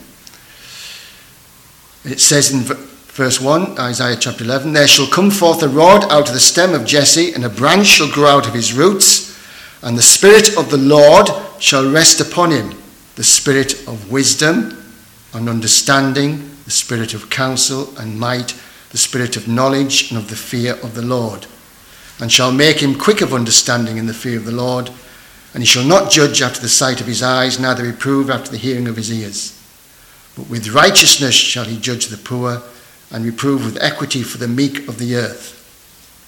It 2.06 2.22
says 2.22 2.54
in 2.54 2.62
Verse 2.62 3.42
1, 3.42 3.78
Isaiah 3.78 4.16
chapter 4.16 4.46
11 4.46 4.72
There 4.72 4.88
shall 4.88 5.08
come 5.08 5.32
forth 5.32 5.62
a 5.64 5.68
rod 5.68 6.06
out 6.06 6.30
of 6.30 6.34
the 6.34 6.40
stem 6.40 6.74
of 6.74 6.86
Jesse, 6.86 7.34
and 7.34 7.44
a 7.44 7.50
branch 7.50 7.88
shall 7.88 8.12
grow 8.12 8.38
out 8.38 8.48
of 8.48 8.54
his 8.54 8.72
roots, 8.72 9.38
and 9.82 9.98
the 9.98 10.02
Spirit 10.02 10.58
of 10.58 10.70
the 10.70 10.78
Lord 10.78 11.30
shall 11.60 11.92
rest 11.92 12.22
upon 12.22 12.52
him 12.52 12.74
the 13.16 13.24
Spirit 13.24 13.86
of 13.88 14.10
wisdom 14.10 14.82
and 15.34 15.50
understanding, 15.50 16.50
the 16.64 16.72
Spirit 16.72 17.14
of 17.14 17.30
counsel 17.30 17.94
and 17.98 18.18
might, 18.18 18.54
the 18.96 19.00
Spirit 19.00 19.36
of 19.36 19.46
knowledge 19.46 20.10
and 20.10 20.18
of 20.18 20.30
the 20.30 20.38
fear 20.38 20.76
of 20.76 20.96
the 20.96 21.02
Lord, 21.02 21.48
and 22.22 22.32
shall 22.32 22.54
make 22.54 22.80
him 22.80 22.98
quick 22.98 23.20
of 23.20 23.34
understanding 23.34 23.98
in 23.98 24.06
the 24.06 24.14
fear 24.14 24.38
of 24.38 24.46
the 24.46 24.54
Lord. 24.54 24.90
And 25.54 25.62
he 25.62 25.68
shall 25.68 25.84
not 25.84 26.10
judge 26.10 26.42
after 26.42 26.62
the 26.62 26.70
sight 26.70 27.02
of 27.02 27.06
his 27.06 27.22
eyes, 27.22 27.60
neither 27.60 27.84
reprove 27.84 28.30
after 28.30 28.52
the 28.52 28.58
hearing 28.58 28.88
of 28.88 28.96
his 28.96 29.12
ears. 29.12 29.62
But 30.38 30.50
with 30.50 30.70
righteousness 30.70 31.36
shall 31.36 31.66
he 31.66 31.78
judge 31.78 32.08
the 32.08 32.16
poor, 32.16 32.64
and 33.12 33.26
reprove 33.26 33.66
with 33.66 33.84
equity 33.84 34.24
for 34.24 34.38
the 34.38 34.48
meek 34.48 34.88
of 34.88 34.98
the 34.98 35.18
earth. 35.18 35.52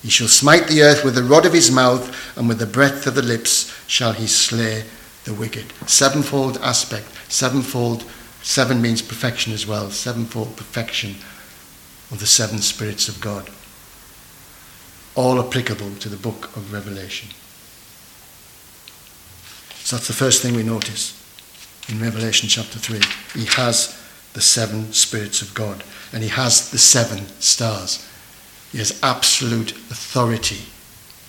He 0.04 0.10
shall 0.10 0.28
smite 0.28 0.68
the 0.68 0.82
earth 0.82 1.06
with 1.06 1.16
the 1.16 1.24
rod 1.24 1.46
of 1.46 1.54
his 1.54 1.72
mouth, 1.72 2.14
and 2.38 2.50
with 2.50 2.60
the 2.60 2.66
breath 2.66 3.08
of 3.08 3.16
the 3.16 3.22
lips 3.22 3.74
shall 3.88 4.12
he 4.12 4.28
slay 4.28 4.84
the 5.24 5.34
wicked. 5.34 5.72
Sevenfold 5.86 6.58
aspect, 6.58 7.08
sevenfold, 7.32 8.04
seven 8.44 8.82
means 8.82 9.02
perfection 9.02 9.54
as 9.54 9.66
well, 9.66 9.90
sevenfold 9.90 10.58
perfection 10.58 11.16
of 12.12 12.20
the 12.20 12.26
seven 12.26 12.60
spirits 12.60 13.10
of 13.10 13.20
God. 13.22 13.50
All 15.16 15.40
applicable 15.40 15.96
to 15.96 16.10
the 16.10 16.18
book 16.18 16.56
of 16.56 16.72
Revelation. 16.72 17.30
So 19.84 19.96
that's 19.96 20.08
the 20.08 20.14
first 20.14 20.42
thing 20.42 20.56
we 20.56 20.64
notice 20.64 21.14
in 21.90 22.00
Revelation 22.00 22.50
chapter 22.50 22.78
3. 22.78 23.00
He 23.42 23.48
has 23.56 23.98
the 24.34 24.42
seven 24.42 24.94
spirits 24.94 25.42
of 25.42 25.54
God 25.54 25.84
and 26.14 26.24
he 26.24 26.30
has 26.30 26.72
the 26.72 26.78
seven 26.78 27.28
stars. 27.40 28.06
He 28.72 28.80
has 28.80 29.00
absolute 29.02 29.72
authority 29.72 30.62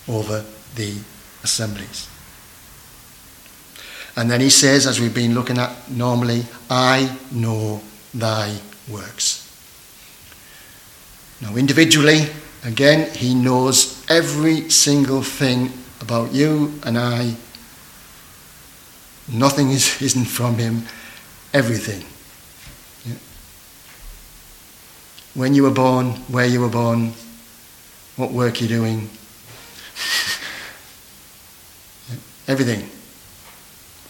over 0.08 0.44
the 0.74 0.98
assemblies. 1.42 2.08
And 4.16 4.28
then 4.28 4.40
he 4.40 4.50
says, 4.50 4.86
as 4.86 5.00
we've 5.00 5.14
been 5.14 5.34
looking 5.34 5.58
at 5.58 5.90
normally, 5.90 6.44
I 6.68 7.16
know 7.30 7.80
thy 8.12 8.56
works. 8.90 9.47
Now, 11.40 11.56
individually, 11.56 12.28
again, 12.64 13.10
he 13.14 13.34
knows 13.34 14.04
every 14.08 14.70
single 14.70 15.22
thing 15.22 15.72
about 16.00 16.32
you 16.32 16.80
and 16.84 16.98
I 16.98 17.36
Nothing 19.30 19.70
is 19.70 19.86
hidden 19.98 20.24
from 20.24 20.56
him, 20.56 20.84
everything. 21.52 22.04
Yeah. 23.04 23.18
When 25.34 25.54
you 25.54 25.62
were 25.62 25.70
born, 25.70 26.12
where 26.28 26.46
you 26.46 26.60
were 26.60 26.68
born, 26.68 27.12
what 28.16 28.32
work 28.32 28.60
you're 28.60 28.68
doing, 28.68 29.00
everything. 32.48 32.88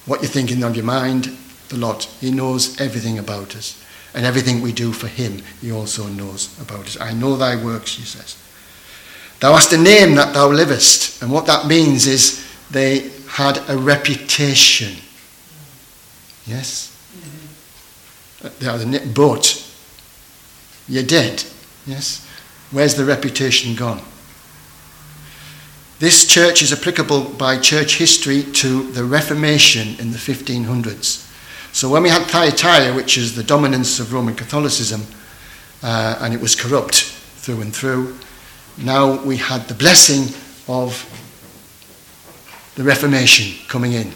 What 0.07 0.23
you're 0.23 0.31
thinking 0.31 0.65
on 0.65 0.75
your 0.75 0.85
mind, 0.85 1.37
the 1.69 1.77
lot. 1.77 2.05
He 2.21 2.31
knows 2.31 2.81
everything 2.81 3.19
about 3.19 3.55
us. 3.57 3.83
And 4.15 4.25
everything 4.25 4.61
we 4.61 4.73
do 4.73 4.93
for 4.93 5.07
him, 5.07 5.43
he 5.61 5.71
also 5.71 6.07
knows 6.07 6.59
about 6.61 6.87
us. 6.87 7.01
I 7.01 7.13
know 7.13 7.37
thy 7.37 7.63
works, 7.63 7.97
he 7.97 8.05
says. 8.05 8.37
Thou 9.41 9.53
hast 9.53 9.73
a 9.73 9.79
name 9.79 10.15
that 10.17 10.35
thou 10.35 10.49
livest. 10.49 11.23
And 11.23 11.31
what 11.31 11.47
that 11.47 11.67
means 11.67 12.07
is 12.07 12.45
they 12.71 13.11
had 13.29 13.61
a 13.69 13.77
reputation. 13.77 14.97
Yes? 16.47 16.97
Mm-hmm. 18.43 19.13
But 19.15 19.65
you're 20.89 21.05
dead. 21.05 21.45
Yes? 21.87 22.27
Where's 22.71 22.95
the 22.95 23.05
reputation 23.05 23.75
gone? 23.75 24.01
This 25.99 26.27
church 26.27 26.63
is 26.63 26.73
applicable 26.73 27.25
by 27.25 27.59
church 27.59 27.99
history 27.99 28.43
to 28.43 28.91
the 28.93 29.05
Reformation 29.05 29.99
in 29.99 30.13
the 30.13 30.19
1500s. 30.19 31.28
So 31.79 31.89
when 31.89 32.03
we 32.03 32.09
had 32.09 32.25
Thyatira, 32.25 32.93
which 32.93 33.17
is 33.17 33.37
the 33.37 33.45
dominance 33.45 34.01
of 34.01 34.13
Roman 34.13 34.35
Catholicism, 34.35 35.01
uh, 35.81 36.19
and 36.21 36.35
it 36.35 36.41
was 36.41 36.57
corrupt 36.57 37.03
through 37.05 37.61
and 37.61 37.73
through, 37.73 38.19
now 38.77 39.23
we 39.23 39.37
had 39.37 39.69
the 39.69 39.75
blessing 39.75 40.35
of 40.67 41.07
the 42.75 42.83
Reformation 42.83 43.65
coming 43.69 43.93
in. 43.93 44.11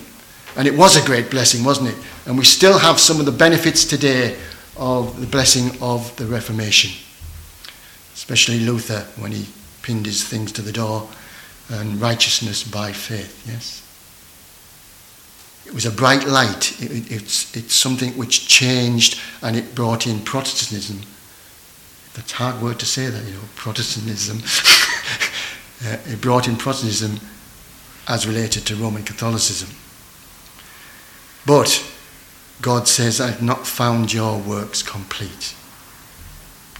And 0.56 0.66
it 0.66 0.76
was 0.76 0.96
a 0.96 1.06
great 1.06 1.30
blessing, 1.30 1.62
wasn't 1.62 1.90
it? 1.90 2.04
And 2.26 2.36
we 2.36 2.44
still 2.44 2.80
have 2.80 2.98
some 2.98 3.20
of 3.20 3.26
the 3.26 3.30
benefits 3.30 3.84
today 3.84 4.36
of 4.76 5.20
the 5.20 5.28
blessing 5.28 5.80
of 5.80 6.16
the 6.16 6.26
Reformation. 6.26 6.90
Especially 8.12 8.58
Luther 8.58 9.06
when 9.20 9.30
he 9.30 9.46
pinned 9.82 10.06
his 10.06 10.24
things 10.24 10.50
to 10.50 10.62
the 10.62 10.72
door 10.72 11.08
and 11.70 12.00
righteousness 12.00 12.64
by 12.64 12.90
faith, 12.90 13.46
yes? 13.46 13.82
It 15.66 15.74
was 15.74 15.86
a 15.86 15.90
bright 15.90 16.26
light. 16.26 16.80
It, 16.80 16.90
it, 16.90 17.12
it's, 17.12 17.56
it's 17.56 17.74
something 17.74 18.10
which 18.12 18.48
changed 18.48 19.18
and 19.42 19.56
it 19.56 19.74
brought 19.74 20.06
in 20.06 20.20
Protestantism. 20.20 21.00
That's 22.14 22.32
a 22.32 22.36
hard 22.36 22.62
word 22.62 22.78
to 22.80 22.86
say 22.86 23.06
that, 23.06 23.24
you 23.24 23.32
know, 23.32 23.40
Protestantism. 23.56 24.38
uh, 25.86 25.98
it 26.12 26.20
brought 26.20 26.48
in 26.48 26.56
Protestantism 26.56 27.20
as 28.08 28.26
related 28.26 28.66
to 28.66 28.76
Roman 28.76 29.02
Catholicism. 29.02 29.70
But 31.46 31.82
God 32.60 32.86
says, 32.86 33.20
I've 33.20 33.42
not 33.42 33.66
found 33.66 34.12
your 34.12 34.38
works 34.38 34.82
complete. 34.82 35.54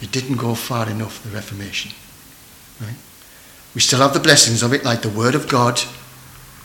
It 0.00 0.12
didn't 0.12 0.36
go 0.36 0.54
far 0.54 0.88
enough, 0.88 1.22
the 1.22 1.30
Reformation. 1.30 1.92
Right? 2.80 2.96
We 3.74 3.80
still 3.80 4.00
have 4.00 4.14
the 4.14 4.20
blessings 4.20 4.62
of 4.62 4.72
it, 4.72 4.84
like 4.84 5.02
the 5.02 5.08
Word 5.08 5.34
of 5.34 5.48
God. 5.48 5.80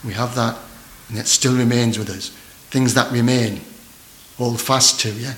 We 0.04 0.14
have 0.14 0.36
that, 0.36 0.58
and 1.10 1.18
it 1.18 1.28
still 1.28 1.56
remains 1.56 1.98
with 1.98 2.10
us. 2.10 2.30
Things 2.70 2.94
that 2.94 3.12
remain, 3.12 3.62
hold 4.38 4.60
fast 4.60 5.00
to, 5.02 5.12
yeah? 5.12 5.36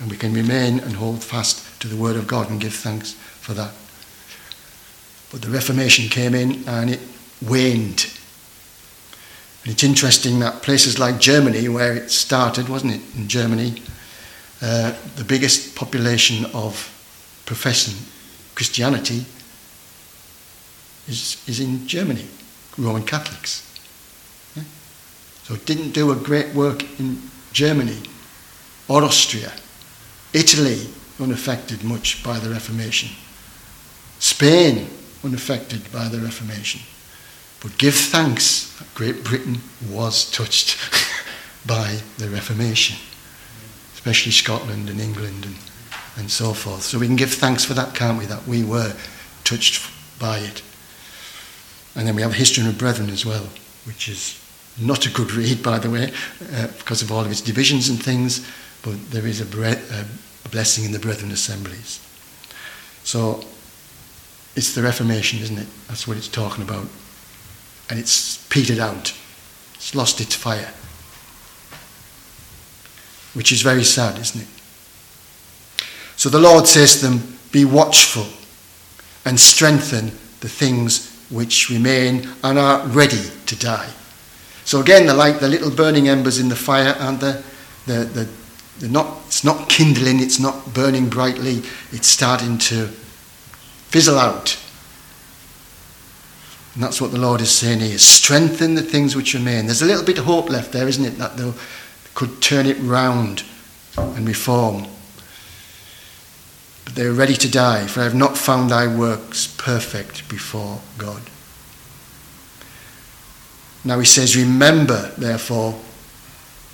And 0.00 0.10
we 0.10 0.16
can 0.16 0.32
remain 0.32 0.80
and 0.80 0.94
hold 0.94 1.22
fast 1.22 1.80
to 1.80 1.88
the 1.88 1.96
Word 1.96 2.16
of 2.16 2.26
God 2.26 2.50
and 2.50 2.60
give 2.60 2.74
thanks 2.74 3.12
for 3.12 3.52
that. 3.54 3.72
But 5.30 5.42
the 5.42 5.50
Reformation 5.50 6.08
came 6.08 6.34
in 6.34 6.66
and 6.66 6.90
it 6.90 7.00
waned 7.40 8.06
and 9.64 9.72
it's 9.72 9.84
interesting 9.84 10.40
that 10.40 10.62
places 10.62 10.98
like 10.98 11.20
Germany, 11.20 11.68
where 11.68 11.94
it 11.94 12.10
started, 12.10 12.68
wasn't 12.68 12.94
it, 12.94 13.00
in 13.16 13.28
Germany, 13.28 13.80
uh, 14.60 14.92
the 15.16 15.24
biggest 15.24 15.76
population 15.76 16.46
of 16.46 16.88
professing 17.46 17.94
Christianity 18.56 19.24
is, 21.06 21.42
is 21.46 21.60
in 21.60 21.86
Germany, 21.86 22.26
Roman 22.76 23.04
Catholics. 23.04 23.68
It 25.52 25.66
didn't 25.66 25.92
do 25.92 26.12
a 26.12 26.16
great 26.16 26.54
work 26.54 26.82
in 26.98 27.20
Germany 27.52 27.98
or 28.88 29.02
Austria. 29.02 29.52
Italy, 30.32 30.88
unaffected 31.20 31.84
much 31.84 32.24
by 32.24 32.38
the 32.38 32.48
Reformation. 32.48 33.10
Spain, 34.18 34.88
unaffected 35.24 35.90
by 35.92 36.08
the 36.08 36.18
Reformation. 36.18 36.80
But 37.60 37.76
give 37.78 37.94
thanks 37.94 38.76
that 38.78 38.92
Great 38.94 39.22
Britain 39.22 39.58
was 39.90 40.30
touched 40.30 40.78
by 41.66 41.98
the 42.18 42.28
Reformation, 42.28 42.96
especially 43.94 44.32
Scotland 44.32 44.88
and 44.88 45.00
England 45.00 45.44
and, 45.44 45.56
and 46.16 46.30
so 46.30 46.54
forth. 46.54 46.82
So 46.82 46.98
we 46.98 47.06
can 47.06 47.16
give 47.16 47.32
thanks 47.32 47.64
for 47.64 47.74
that, 47.74 47.94
can't 47.94 48.18
we? 48.18 48.26
That 48.26 48.46
we 48.48 48.64
were 48.64 48.94
touched 49.44 49.88
by 50.18 50.38
it. 50.38 50.62
And 51.94 52.08
then 52.08 52.16
we 52.16 52.22
have 52.22 52.34
History 52.34 52.66
of 52.66 52.78
Brethren 52.78 53.10
as 53.10 53.24
well, 53.24 53.48
which 53.84 54.08
is 54.08 54.41
not 54.80 55.06
a 55.06 55.10
good 55.10 55.32
read, 55.32 55.62
by 55.62 55.78
the 55.78 55.90
way, 55.90 56.12
uh, 56.54 56.68
because 56.78 57.02
of 57.02 57.12
all 57.12 57.20
of 57.20 57.30
its 57.30 57.40
divisions 57.40 57.88
and 57.88 58.02
things, 58.02 58.46
but 58.82 59.10
there 59.10 59.26
is 59.26 59.40
a, 59.40 59.44
bre- 59.44 59.66
a 59.66 60.48
blessing 60.50 60.84
in 60.84 60.92
the 60.92 60.98
Brethren 60.98 61.30
assemblies. 61.30 62.00
So 63.04 63.44
it's 64.56 64.74
the 64.74 64.82
Reformation, 64.82 65.40
isn't 65.40 65.58
it? 65.58 65.68
That's 65.88 66.06
what 66.08 66.16
it's 66.16 66.28
talking 66.28 66.62
about 66.62 66.86
and 67.92 68.00
it's 68.00 68.38
petered 68.48 68.78
out. 68.78 69.12
It's 69.74 69.94
lost 69.94 70.20
its 70.22 70.34
fire. 70.34 70.72
Which 73.34 73.52
is 73.52 73.60
very 73.60 73.84
sad, 73.84 74.18
isn't 74.18 74.40
it? 74.40 74.48
So 76.16 76.30
the 76.30 76.38
Lord 76.38 76.66
says 76.66 77.00
to 77.00 77.08
them, 77.08 77.36
Be 77.50 77.66
watchful 77.66 78.26
and 79.26 79.38
strengthen 79.38 80.06
the 80.40 80.48
things 80.48 81.14
which 81.30 81.68
remain 81.68 82.28
and 82.42 82.58
are 82.58 82.86
ready 82.86 83.30
to 83.44 83.56
die. 83.56 83.90
So 84.64 84.80
again, 84.80 85.06
they're 85.06 85.14
like 85.14 85.40
the 85.40 85.48
little 85.48 85.70
burning 85.70 86.08
embers 86.08 86.38
in 86.38 86.48
the 86.48 86.56
fire, 86.56 86.94
and 86.98 87.20
the, 87.20 87.42
the, 87.86 88.04
the, 88.04 88.28
they're 88.78 88.90
not, 88.90 89.18
it's 89.26 89.44
not 89.44 89.68
kindling, 89.68 90.20
it's 90.20 90.38
not 90.38 90.72
burning 90.72 91.08
brightly, 91.08 91.62
it's 91.90 92.06
starting 92.06 92.58
to 92.58 92.86
fizzle 92.86 94.18
out. 94.18 94.58
And 96.74 96.82
that's 96.82 97.00
what 97.00 97.10
the 97.10 97.18
Lord 97.18 97.40
is 97.40 97.50
saying 97.50 97.80
here. 97.80 97.98
Strengthen 97.98 98.74
the 98.76 98.82
things 98.82 99.14
which 99.14 99.34
remain. 99.34 99.66
There's 99.66 99.82
a 99.82 99.86
little 99.86 100.04
bit 100.04 100.18
of 100.18 100.24
hope 100.24 100.48
left 100.48 100.72
there, 100.72 100.88
isn't 100.88 101.04
it? 101.04 101.18
That 101.18 101.36
they 101.36 101.52
could 102.14 102.40
turn 102.40 102.66
it 102.66 102.78
round 102.80 103.44
and 103.96 104.26
reform. 104.26 104.86
but 106.84 106.94
they 106.94 107.04
are 107.04 107.12
ready 107.12 107.34
to 107.34 107.50
die, 107.50 107.86
for 107.86 108.00
I 108.00 108.04
have 108.04 108.14
not 108.14 108.38
found 108.38 108.70
thy 108.70 108.86
works 108.86 109.46
perfect 109.58 110.28
before 110.28 110.80
God. 110.98 111.22
Now 113.84 113.98
he 113.98 114.06
says, 114.06 114.36
Remember, 114.36 115.12
therefore, 115.18 115.78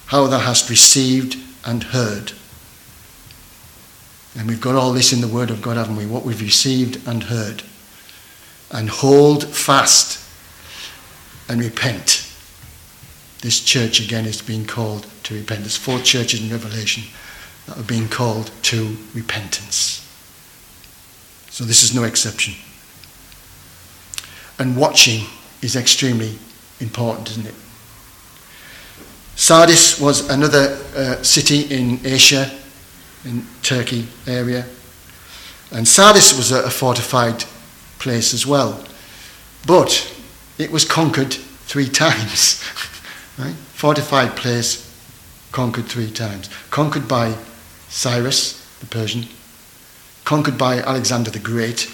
how 0.06 0.26
thou 0.26 0.38
hast 0.38 0.70
received 0.70 1.36
and 1.64 1.82
heard. 1.82 2.32
And 4.36 4.48
we've 4.48 4.60
got 4.60 4.74
all 4.74 4.92
this 4.92 5.12
in 5.12 5.20
the 5.20 5.28
Word 5.28 5.50
of 5.50 5.62
God, 5.62 5.76
haven't 5.76 5.96
we? 5.96 6.06
What 6.06 6.24
we've 6.24 6.40
received 6.40 7.06
and 7.06 7.24
heard. 7.24 7.62
And 8.70 8.88
hold 8.88 9.44
fast 9.44 10.22
and 11.48 11.60
repent. 11.60 12.30
This 13.40 13.60
church 13.60 14.00
again 14.00 14.26
is 14.26 14.42
being 14.42 14.66
called 14.66 15.06
to 15.24 15.34
repent. 15.34 15.60
There's 15.60 15.76
four 15.76 15.98
churches 16.00 16.42
in 16.42 16.50
Revelation 16.50 17.04
that 17.66 17.78
are 17.78 17.84
being 17.84 18.08
called 18.08 18.50
to 18.62 18.96
repentance. 19.14 20.04
So 21.50 21.64
this 21.64 21.82
is 21.82 21.94
no 21.94 22.04
exception. 22.04 22.54
And 24.58 24.76
watching 24.76 25.26
is 25.62 25.76
extremely 25.76 26.38
important, 26.80 27.30
isn't 27.30 27.46
it? 27.46 27.54
Sardis 29.36 30.00
was 30.00 30.28
another 30.30 30.78
uh, 30.96 31.22
city 31.22 31.62
in 31.74 32.00
Asia, 32.04 32.50
in 33.24 33.46
Turkey 33.62 34.06
area. 34.26 34.66
And 35.70 35.86
Sardis 35.86 36.36
was 36.36 36.50
a, 36.50 36.64
a 36.64 36.70
fortified 36.70 37.44
place 37.98 38.34
as 38.34 38.46
well. 38.46 38.82
But 39.66 40.12
it 40.58 40.72
was 40.72 40.84
conquered 40.84 41.32
three 41.32 41.88
times. 42.04 42.62
right? 43.38 43.54
Fortified 43.74 44.36
place, 44.36 44.84
conquered 45.52 45.86
three 45.86 46.10
times. 46.10 46.50
Conquered 46.70 47.06
by 47.06 47.36
Cyrus, 47.88 48.64
the 48.80 48.86
Persian, 48.86 49.26
conquered 50.24 50.58
by 50.58 50.80
Alexander 50.80 51.30
the 51.30 51.38
Great, 51.38 51.90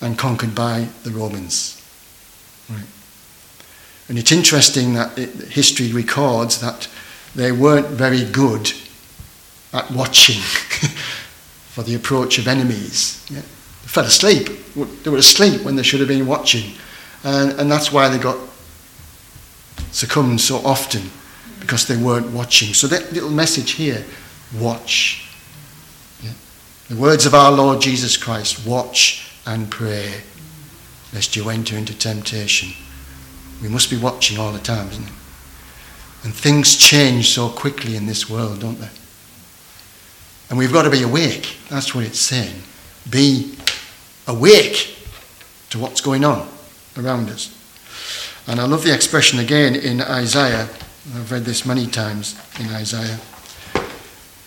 and 0.00 0.18
conquered 0.18 0.54
by 0.54 0.88
the 1.04 1.10
Romans. 1.10 1.82
And 4.08 4.18
it's 4.18 4.32
interesting 4.32 4.94
that 4.94 5.18
it, 5.18 5.30
history 5.48 5.92
records 5.92 6.60
that 6.60 6.88
they 7.34 7.52
weren't 7.52 7.88
very 7.88 8.24
good 8.24 8.72
at 9.72 9.90
watching 9.90 10.40
for 11.70 11.82
the 11.82 11.94
approach 11.94 12.38
of 12.38 12.48
enemies. 12.48 13.24
Yeah. 13.28 13.40
They 13.40 13.88
fell 13.88 14.04
asleep. 14.04 14.48
They 15.02 15.10
were 15.10 15.18
asleep 15.18 15.62
when 15.62 15.76
they 15.76 15.82
should 15.82 16.00
have 16.00 16.08
been 16.08 16.26
watching. 16.26 16.72
And, 17.24 17.52
and 17.60 17.70
that's 17.70 17.92
why 17.92 18.08
they 18.08 18.18
got 18.18 18.38
succumbed 19.90 20.40
so 20.40 20.58
often, 20.58 21.10
because 21.60 21.86
they 21.86 21.96
weren't 21.96 22.30
watching. 22.30 22.74
So 22.74 22.86
that 22.86 23.12
little 23.12 23.30
message 23.30 23.72
here, 23.72 24.04
watch. 24.58 25.28
Yeah. 26.22 26.32
The 26.88 26.96
words 26.96 27.26
of 27.26 27.34
our 27.34 27.50
Lord 27.50 27.80
Jesus 27.80 28.16
Christ, 28.16 28.66
watch 28.66 29.30
and 29.44 29.70
pray, 29.70 30.22
lest 31.12 31.34
you 31.36 31.50
enter 31.50 31.76
into 31.76 31.96
temptation. 31.96 32.72
We 33.62 33.68
must 33.68 33.90
be 33.90 33.96
watching 33.96 34.38
all 34.38 34.52
the 34.52 34.58
time, 34.58 34.88
isn't 34.88 35.04
it? 35.04 35.12
And 36.24 36.34
things 36.34 36.76
change 36.76 37.30
so 37.30 37.48
quickly 37.48 37.96
in 37.96 38.06
this 38.06 38.28
world, 38.28 38.60
don't 38.60 38.80
they? 38.80 38.90
And 40.48 40.58
we've 40.58 40.72
got 40.72 40.82
to 40.82 40.90
be 40.90 41.02
awake. 41.02 41.56
That's 41.68 41.94
what 41.94 42.04
it's 42.04 42.20
saying. 42.20 42.62
Be 43.08 43.56
awake 44.26 44.96
to 45.70 45.78
what's 45.78 46.00
going 46.00 46.24
on 46.24 46.48
around 46.96 47.30
us. 47.30 47.52
And 48.46 48.60
I 48.60 48.66
love 48.66 48.84
the 48.84 48.94
expression 48.94 49.38
again 49.40 49.74
in 49.74 50.00
Isaiah. 50.00 50.68
I've 51.14 51.30
read 51.30 51.44
this 51.44 51.66
many 51.66 51.86
times 51.86 52.38
in 52.60 52.68
Isaiah. 52.70 53.18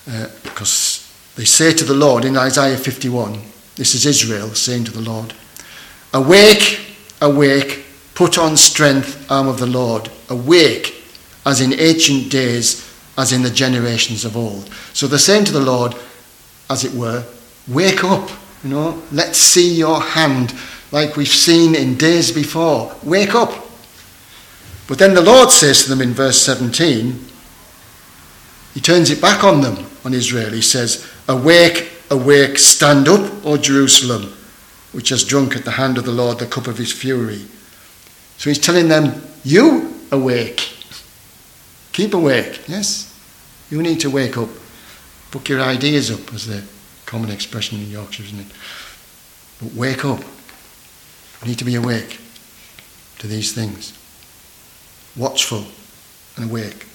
Uh, 0.07 0.27
because 0.43 1.11
they 1.35 1.45
say 1.45 1.73
to 1.73 1.83
the 1.83 1.93
Lord 1.93 2.25
in 2.25 2.35
Isaiah 2.35 2.77
51, 2.77 3.39
this 3.75 3.93
is 3.95 4.05
Israel 4.05 4.49
saying 4.49 4.85
to 4.85 4.91
the 4.91 5.01
Lord, 5.01 5.33
Awake, 6.13 6.95
awake, 7.21 7.85
Put 8.19 8.37
on 8.37 8.57
strength, 8.57 9.31
arm 9.31 9.47
of 9.47 9.59
the 9.59 9.65
Lord. 9.65 10.11
Awake, 10.27 11.05
as 11.45 11.61
in 11.61 11.71
ancient 11.79 12.29
days, 12.29 12.85
as 13.17 13.31
in 13.31 13.43
the 13.43 13.49
generations 13.49 14.25
of 14.25 14.35
old. 14.35 14.69
So 14.91 15.07
they're 15.07 15.17
saying 15.17 15.45
to 15.45 15.53
the 15.53 15.61
Lord, 15.61 15.95
as 16.69 16.83
it 16.83 16.91
were, 16.91 17.23
wake 17.65 18.03
up, 18.03 18.29
you 18.61 18.71
know, 18.71 19.01
let's 19.13 19.37
see 19.37 19.73
your 19.73 20.01
hand 20.01 20.53
like 20.91 21.15
we've 21.15 21.29
seen 21.29 21.75
in 21.75 21.95
days 21.95 22.29
before. 22.29 22.93
Wake 23.03 23.35
up. 23.35 23.53
But 24.89 24.99
then 24.99 25.13
the 25.13 25.21
Lord 25.21 25.49
says 25.49 25.83
to 25.83 25.89
them 25.89 26.01
in 26.01 26.11
verse 26.11 26.41
17, 26.41 27.25
he 28.73 28.81
turns 28.81 29.11
it 29.11 29.21
back 29.21 29.45
on 29.45 29.61
them, 29.61 29.85
on 30.03 30.13
Israel. 30.13 30.51
He 30.51 30.61
says, 30.61 31.09
Awake, 31.29 31.89
awake, 32.11 32.57
stand 32.57 33.07
up, 33.07 33.45
O 33.45 33.55
Jerusalem, 33.55 34.35
which 34.91 35.07
has 35.07 35.23
drunk 35.23 35.55
at 35.55 35.63
the 35.63 35.71
hand 35.71 35.97
of 35.97 36.03
the 36.03 36.11
Lord 36.11 36.39
the 36.39 36.47
cup 36.47 36.67
of 36.67 36.79
his 36.79 36.91
fury. 36.91 37.45
So 38.39 38.49
he's 38.49 38.57
telling 38.57 38.87
them, 38.87 39.21
You 39.43 39.93
awake. 40.11 40.73
Keep 41.91 42.13
awake. 42.13 42.61
Yes? 42.69 43.13
You 43.69 43.83
need 43.83 43.99
to 43.99 44.09
wake 44.09 44.37
up. 44.37 44.47
Book 45.31 45.49
your 45.49 45.61
ideas 45.61 46.09
up, 46.09 46.33
as 46.33 46.47
the 46.47 46.63
common 47.05 47.29
expression 47.31 47.79
in 47.79 47.91
Yorkshire, 47.91 48.23
isn't 48.23 48.39
it? 48.39 48.47
But 49.61 49.73
wake 49.73 50.05
up. 50.05 50.21
You 51.41 51.49
need 51.49 51.59
to 51.59 51.65
be 51.65 51.75
awake 51.75 52.17
to 53.19 53.27
these 53.27 53.53
things. 53.53 53.93
Watchful 55.17 55.65
and 56.37 56.49
awake. 56.49 56.85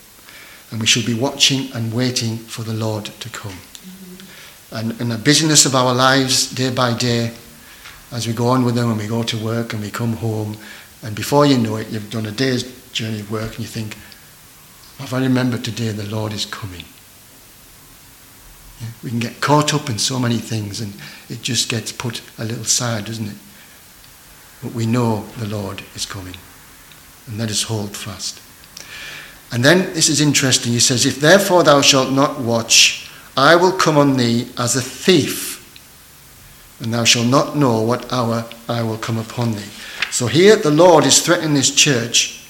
And 0.70 0.80
we 0.80 0.86
should 0.86 1.04
be 1.04 1.12
watching 1.12 1.70
and 1.74 1.92
waiting 1.92 2.38
for 2.38 2.62
the 2.62 2.72
Lord 2.72 3.04
to 3.04 3.28
come. 3.28 3.52
Mm-hmm. 3.52 4.76
And 4.76 5.00
in 5.00 5.08
the 5.10 5.18
busyness 5.18 5.66
of 5.66 5.74
our 5.74 5.94
lives, 5.94 6.50
day 6.50 6.70
by 6.70 6.96
day, 6.96 7.34
as 8.12 8.26
we 8.26 8.32
go 8.32 8.46
on 8.46 8.64
with 8.64 8.76
them 8.76 8.90
and 8.90 8.98
we 8.98 9.06
go 9.06 9.22
to 9.22 9.36
work 9.36 9.74
and 9.74 9.82
we 9.82 9.90
come 9.90 10.14
home 10.14 10.56
and 11.04 11.14
before 11.14 11.44
you 11.44 11.58
know 11.58 11.76
it, 11.76 11.90
you've 11.90 12.10
done 12.10 12.24
a 12.24 12.32
day's 12.32 12.64
journey 12.92 13.20
of 13.20 13.30
work 13.30 13.50
and 13.50 13.60
you 13.60 13.66
think, 13.66 13.94
if 14.98 15.12
I 15.12 15.20
remember 15.20 15.58
today, 15.58 15.90
the 15.90 16.08
Lord 16.08 16.32
is 16.32 16.46
coming. 16.46 16.84
Yeah? 18.80 18.88
We 19.02 19.10
can 19.10 19.18
get 19.18 19.40
caught 19.42 19.74
up 19.74 19.90
in 19.90 19.98
so 19.98 20.18
many 20.18 20.38
things 20.38 20.80
and 20.80 20.94
it 21.28 21.42
just 21.42 21.68
gets 21.68 21.92
put 21.92 22.22
a 22.38 22.44
little 22.44 22.64
side, 22.64 23.04
doesn't 23.04 23.28
it? 23.28 23.36
But 24.62 24.72
we 24.72 24.86
know 24.86 25.26
the 25.36 25.46
Lord 25.46 25.82
is 25.94 26.06
coming. 26.06 26.36
And 27.26 27.36
let 27.36 27.50
us 27.50 27.64
hold 27.64 27.94
fast. 27.94 28.40
And 29.52 29.62
then 29.62 29.92
this 29.92 30.08
is 30.08 30.22
interesting. 30.22 30.72
He 30.72 30.80
says, 30.80 31.04
If 31.04 31.20
therefore 31.20 31.64
thou 31.64 31.82
shalt 31.82 32.12
not 32.12 32.40
watch, 32.40 33.10
I 33.36 33.56
will 33.56 33.72
come 33.72 33.98
on 33.98 34.16
thee 34.16 34.48
as 34.56 34.74
a 34.74 34.80
thief, 34.80 35.53
and 36.84 36.92
thou 36.92 37.02
shalt 37.02 37.26
not 37.26 37.56
know 37.56 37.80
what 37.80 38.12
hour 38.12 38.44
I 38.68 38.82
will 38.82 38.98
come 38.98 39.16
upon 39.16 39.52
thee. 39.52 39.70
So 40.10 40.26
here 40.26 40.54
the 40.54 40.70
Lord 40.70 41.06
is 41.06 41.24
threatening 41.24 41.54
this 41.54 41.74
church 41.74 42.46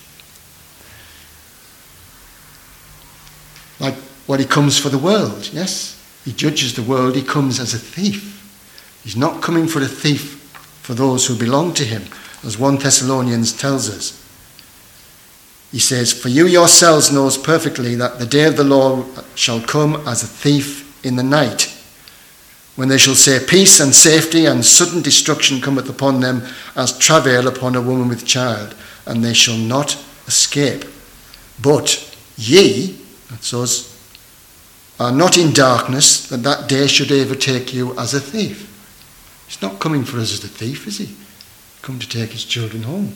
like 3.79 3.95
what 4.27 4.41
he 4.41 4.47
comes 4.47 4.77
for 4.77 4.89
the 4.89 4.99
world, 4.99 5.51
yes? 5.53 6.03
He 6.25 6.33
judges 6.33 6.75
the 6.75 6.83
world, 6.83 7.15
he 7.15 7.23
comes 7.23 7.61
as 7.61 7.75
a 7.75 7.79
thief. 7.79 8.33
He's 9.05 9.17
not 9.17 9.41
coming 9.41 9.69
for 9.69 9.81
a 9.81 9.87
thief 9.87 10.41
for 10.83 10.95
those 10.95 11.27
who 11.27 11.37
belong 11.39 11.73
to 11.75 11.85
him, 11.85 12.03
as 12.43 12.59
1 12.59 12.79
Thessalonians 12.79 13.53
tells 13.53 13.89
us. 13.89 14.21
He 15.71 15.79
says, 15.79 16.13
For 16.13 16.29
you 16.29 16.49
yourselves 16.49 17.13
knows 17.13 17.39
perfectly 17.39 17.95
that 17.97 18.19
the 18.19 18.27
day 18.27 18.45
of 18.45 18.57
the 18.57 18.65
Lord 18.65 19.07
shall 19.37 19.61
come 19.61 19.95
as 20.09 20.25
a 20.25 20.27
thief 20.27 21.05
in 21.05 21.15
the 21.15 21.23
night 21.23 21.74
when 22.77 22.89
they 22.89 22.99
shall 22.99 23.15
say, 23.15 23.45
Peace 23.45 23.81
and 23.81 23.95
safety 23.95 24.47
and 24.47 24.65
sudden 24.65 25.01
destruction 25.01 25.61
cometh 25.61 25.89
upon 25.89 26.21
them 26.21 26.43
as 26.75 26.99
travail 26.99 27.47
upon 27.47 27.77
a 27.77 27.83
woman 27.83 28.09
with 28.09 28.27
child, 28.27 28.75
and 29.07 29.23
they 29.23 29.35
shall 29.35 29.57
not 29.57 30.03
escape. 30.27 30.85
But 31.63 32.15
ye, 32.37 32.99
that's 33.31 33.55
us, 33.55 33.91
are 34.99 35.13
not 35.13 35.39
in 35.39 35.53
darkness, 35.53 36.27
that 36.29 36.43
that 36.43 36.69
day 36.69 36.87
should 36.87 37.13
overtake 37.13 37.73
you 37.73 37.97
as 37.99 38.15
a 38.15 38.21
thief. 38.21 38.71
He's 39.47 39.63
not 39.63 39.79
coming 39.79 40.05
for 40.05 40.19
us 40.19 40.33
as 40.33 40.45
a 40.45 40.49
thief, 40.49 40.87
is 40.87 40.99
he? 40.99 41.15
Come 41.83 41.99
to 41.99 42.09
take 42.09 42.31
his 42.31 42.45
children 42.45 42.85
home. 42.85 43.15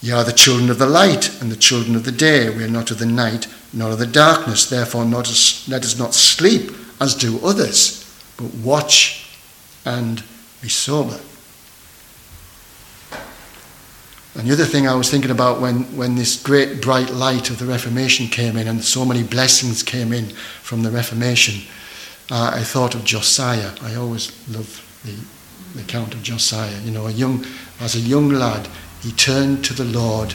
Ye 0.00 0.10
are 0.12 0.24
the 0.24 0.32
children 0.32 0.68
of 0.68 0.78
the 0.78 0.86
light 0.86 1.40
and 1.40 1.50
the 1.50 1.56
children 1.56 1.96
of 1.96 2.04
the 2.04 2.12
day. 2.12 2.50
We 2.50 2.64
are 2.64 2.68
not 2.68 2.90
of 2.90 2.98
the 2.98 3.06
night 3.06 3.46
nor 3.72 3.90
of 3.90 3.98
the 3.98 4.06
darkness. 4.06 4.68
Therefore, 4.68 5.04
not 5.04 5.28
let 5.68 5.84
us 5.84 5.98
not 5.98 6.14
sleep 6.14 6.70
as 7.00 7.14
do 7.14 7.38
others, 7.44 8.00
but 8.36 8.52
watch 8.54 9.28
and 9.84 10.22
be 10.62 10.68
sober. 10.68 11.18
And 14.36 14.48
the 14.48 14.52
other 14.52 14.64
thing 14.64 14.88
I 14.88 14.96
was 14.96 15.10
thinking 15.10 15.30
about 15.30 15.60
when, 15.60 15.84
when 15.96 16.16
this 16.16 16.42
great 16.42 16.82
bright 16.82 17.10
light 17.10 17.50
of 17.50 17.58
the 17.58 17.66
Reformation 17.66 18.26
came 18.26 18.56
in 18.56 18.66
and 18.66 18.82
so 18.82 19.04
many 19.04 19.22
blessings 19.22 19.84
came 19.84 20.12
in 20.12 20.30
from 20.62 20.82
the 20.82 20.90
Reformation, 20.90 21.62
uh, 22.32 22.50
I 22.52 22.64
thought 22.64 22.96
of 22.96 23.04
Josiah. 23.04 23.70
I 23.82 23.94
always 23.94 24.32
love 24.48 24.82
the, 25.04 25.14
the 25.78 25.84
account 25.84 26.14
of 26.14 26.22
Josiah. 26.24 26.80
You 26.80 26.90
know, 26.90 27.06
a 27.06 27.12
young, 27.12 27.44
as 27.78 27.94
a 27.94 28.00
young 28.00 28.30
lad, 28.30 28.68
he 29.02 29.12
turned 29.12 29.64
to 29.66 29.74
the 29.74 29.84
Lord 29.84 30.34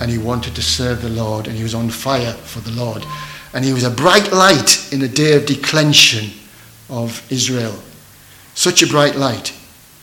and 0.00 0.10
he 0.10 0.18
wanted 0.18 0.56
to 0.56 0.62
serve 0.62 1.02
the 1.02 1.08
Lord 1.08 1.46
and 1.46 1.56
he 1.56 1.62
was 1.62 1.74
on 1.74 1.88
fire 1.88 2.32
for 2.32 2.60
the 2.60 2.72
Lord 2.72 3.04
and 3.56 3.64
he 3.64 3.72
was 3.72 3.84
a 3.84 3.90
bright 3.90 4.32
light 4.32 4.92
in 4.92 5.00
a 5.00 5.08
day 5.08 5.34
of 5.34 5.46
declension 5.46 6.30
of 6.90 7.26
Israel. 7.32 7.74
Such 8.54 8.82
a 8.82 8.86
bright 8.86 9.16
light, 9.16 9.54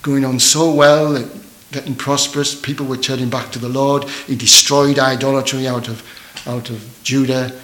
going 0.01 0.25
on 0.25 0.39
so 0.39 0.73
well, 0.73 1.23
getting 1.71 1.93
prosperous. 1.93 2.59
People 2.59 2.87
were 2.87 2.97
turning 2.97 3.29
back 3.29 3.51
to 3.51 3.59
the 3.59 3.69
Lord. 3.69 4.05
He 4.25 4.35
destroyed 4.35 4.97
idolatry 4.97 5.67
out 5.67 5.87
of, 5.87 6.01
out 6.47 6.71
of 6.71 6.99
Judah. 7.03 7.55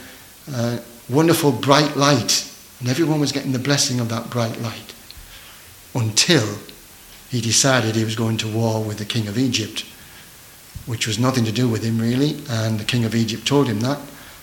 Uh, 0.54 0.78
wonderful 1.10 1.52
bright 1.52 1.98
light. 1.98 2.48
And 2.80 2.88
everyone 2.88 3.20
was 3.20 3.32
getting 3.32 3.52
the 3.52 3.58
blessing 3.58 4.00
of 4.00 4.10
that 4.10 4.30
bright 4.30 4.62
light. 4.62 4.94
Until 5.96 6.60
he 7.32 7.42
decided 7.42 7.96
he 7.96 8.06
was 8.06 8.16
going 8.16 8.38
to 8.38 8.48
war 8.48 8.84
with 8.84 9.00
the 9.00 9.06
king 9.06 9.28
of 9.28 9.40
Egypt, 9.40 9.84
which 10.86 11.08
was 11.08 11.18
nothing 11.18 11.46
to 11.46 11.52
do 11.52 11.68
with 11.68 11.82
him 11.82 12.00
really. 12.00 12.44
And 12.48 12.80
the 12.80 12.86
king 12.86 13.06
of 13.06 13.16
Egypt 13.16 13.48
told 13.48 13.66
him 13.66 13.80
that. 13.80 14.00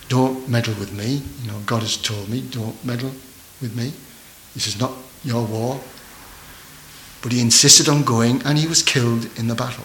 Don't 0.08 0.48
meddle 0.48 0.74
with 0.74 0.92
me. 0.92 1.22
You 1.42 1.50
know, 1.50 1.58
God 1.66 1.82
has 1.82 1.96
told 1.96 2.28
me, 2.28 2.42
don't 2.42 2.82
meddle 2.84 3.12
with 3.60 3.74
me. 3.76 3.92
This 4.54 4.66
is 4.66 4.78
not 4.78 4.92
your 5.24 5.44
war. 5.44 5.80
But 7.22 7.32
he 7.32 7.40
insisted 7.40 7.88
on 7.88 8.04
going 8.04 8.42
and 8.42 8.56
he 8.56 8.66
was 8.66 8.82
killed 8.82 9.28
in 9.38 9.48
the 9.48 9.54
battle. 9.54 9.84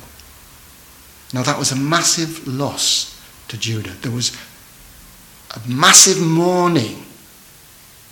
Now 1.34 1.44
that 1.44 1.58
was 1.58 1.72
a 1.72 1.76
massive 1.76 2.46
loss 2.48 3.20
to 3.48 3.58
Judah. 3.58 3.94
There 4.02 4.12
was 4.12 4.36
a 5.56 5.68
massive 5.68 6.22
mourning 6.22 7.06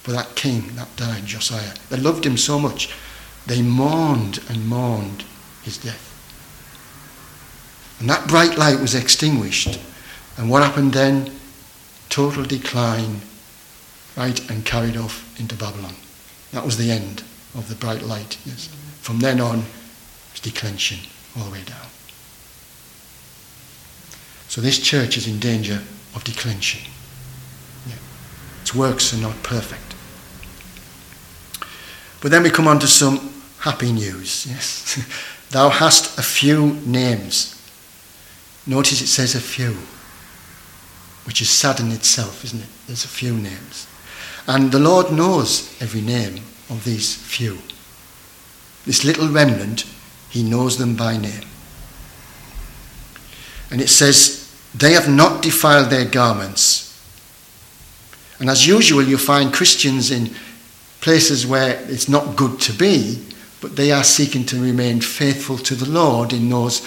for 0.01 0.11
that 0.11 0.35
king 0.35 0.75
that 0.75 0.95
died, 0.95 1.25
Josiah. 1.25 1.73
They 1.89 1.97
loved 1.97 2.25
him 2.25 2.37
so 2.37 2.57
much. 2.57 2.91
They 3.45 3.61
mourned 3.61 4.39
and 4.49 4.67
mourned 4.67 5.25
his 5.63 5.77
death. 5.77 6.05
And 7.99 8.09
that 8.09 8.27
bright 8.27 8.57
light 8.57 8.79
was 8.79 8.95
extinguished. 8.95 9.79
And 10.37 10.49
what 10.49 10.63
happened 10.63 10.93
then? 10.93 11.38
Total 12.09 12.43
decline, 12.43 13.21
right, 14.17 14.49
and 14.49 14.65
carried 14.65 14.97
off 14.97 15.39
into 15.39 15.55
Babylon. 15.55 15.95
That 16.51 16.65
was 16.65 16.77
the 16.77 16.91
end 16.91 17.23
of 17.55 17.69
the 17.69 17.75
bright 17.75 18.01
light. 18.01 18.37
Yes. 18.45 18.67
From 19.01 19.19
then 19.19 19.39
on, 19.39 19.63
it's 20.31 20.39
declension 20.39 20.99
all 21.37 21.45
the 21.45 21.51
way 21.51 21.63
down. 21.63 21.87
So 24.47 24.61
this 24.61 24.79
church 24.79 25.15
is 25.15 25.27
in 25.27 25.39
danger 25.39 25.81
of 26.15 26.23
declension. 26.23 26.81
Yeah. 27.87 27.95
Its 28.61 28.73
works 28.73 29.13
are 29.13 29.21
not 29.21 29.41
perfect. 29.43 29.95
But 32.21 32.31
then 32.31 32.43
we 32.43 32.49
come 32.49 32.67
on 32.67 32.79
to 32.79 32.87
some 32.87 33.31
happy 33.59 33.91
news. 33.91 34.45
Yes. 34.49 35.05
Thou 35.51 35.69
hast 35.69 36.17
a 36.17 36.23
few 36.23 36.73
names. 36.85 37.55
Notice 38.67 39.01
it 39.01 39.07
says 39.07 39.35
a 39.35 39.39
few, 39.39 39.77
which 41.29 41.43
is 41.43 41.49
sad 41.51 41.79
in 41.79 41.91
itself, 41.91 42.43
isn't 42.43 42.59
it? 42.59 42.69
There's 42.87 43.05
a 43.05 43.07
few 43.07 43.35
names. 43.35 43.85
And 44.47 44.71
the 44.71 44.79
Lord 44.79 45.11
knows 45.11 45.79
every 45.79 46.01
name 46.01 46.37
of 46.71 46.83
these 46.83 47.13
few. 47.13 47.59
This 48.87 49.05
little 49.05 49.29
remnant, 49.29 49.85
he 50.31 50.41
knows 50.41 50.79
them 50.79 50.95
by 50.95 51.17
name. 51.17 51.45
And 53.69 53.79
it 53.79 53.89
says, 53.89 54.51
They 54.73 54.93
have 54.93 55.07
not 55.07 55.43
defiled 55.43 55.91
their 55.91 56.05
garments. 56.05 56.99
And 58.39 58.49
as 58.49 58.65
usual, 58.65 59.03
you 59.03 59.19
find 59.19 59.53
Christians 59.53 60.09
in 60.09 60.33
places 60.99 61.45
where 61.45 61.79
it's 61.91 62.09
not 62.09 62.37
good 62.37 62.59
to 62.61 62.73
be, 62.73 63.23
but 63.61 63.75
they 63.75 63.91
are 63.91 64.03
seeking 64.03 64.47
to 64.47 64.59
remain 64.59 64.99
faithful 64.99 65.59
to 65.59 65.75
the 65.75 65.91
Lord 65.91 66.33
in 66.33 66.49
those 66.49 66.79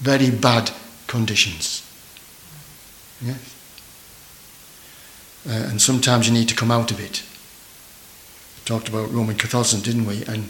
very 0.00 0.28
bad 0.28 0.70
conditions. 1.06 1.82
Yes? 3.22 3.55
Uh, 5.48 5.68
and 5.70 5.80
sometimes 5.80 6.26
you 6.26 6.34
need 6.34 6.48
to 6.48 6.56
come 6.56 6.70
out 6.70 6.90
of 6.90 7.00
it. 7.00 7.22
We 8.56 8.64
talked 8.64 8.88
about 8.88 9.12
Roman 9.12 9.36
Catholicism, 9.36 9.82
didn't 9.82 10.06
we? 10.06 10.24
And 10.24 10.48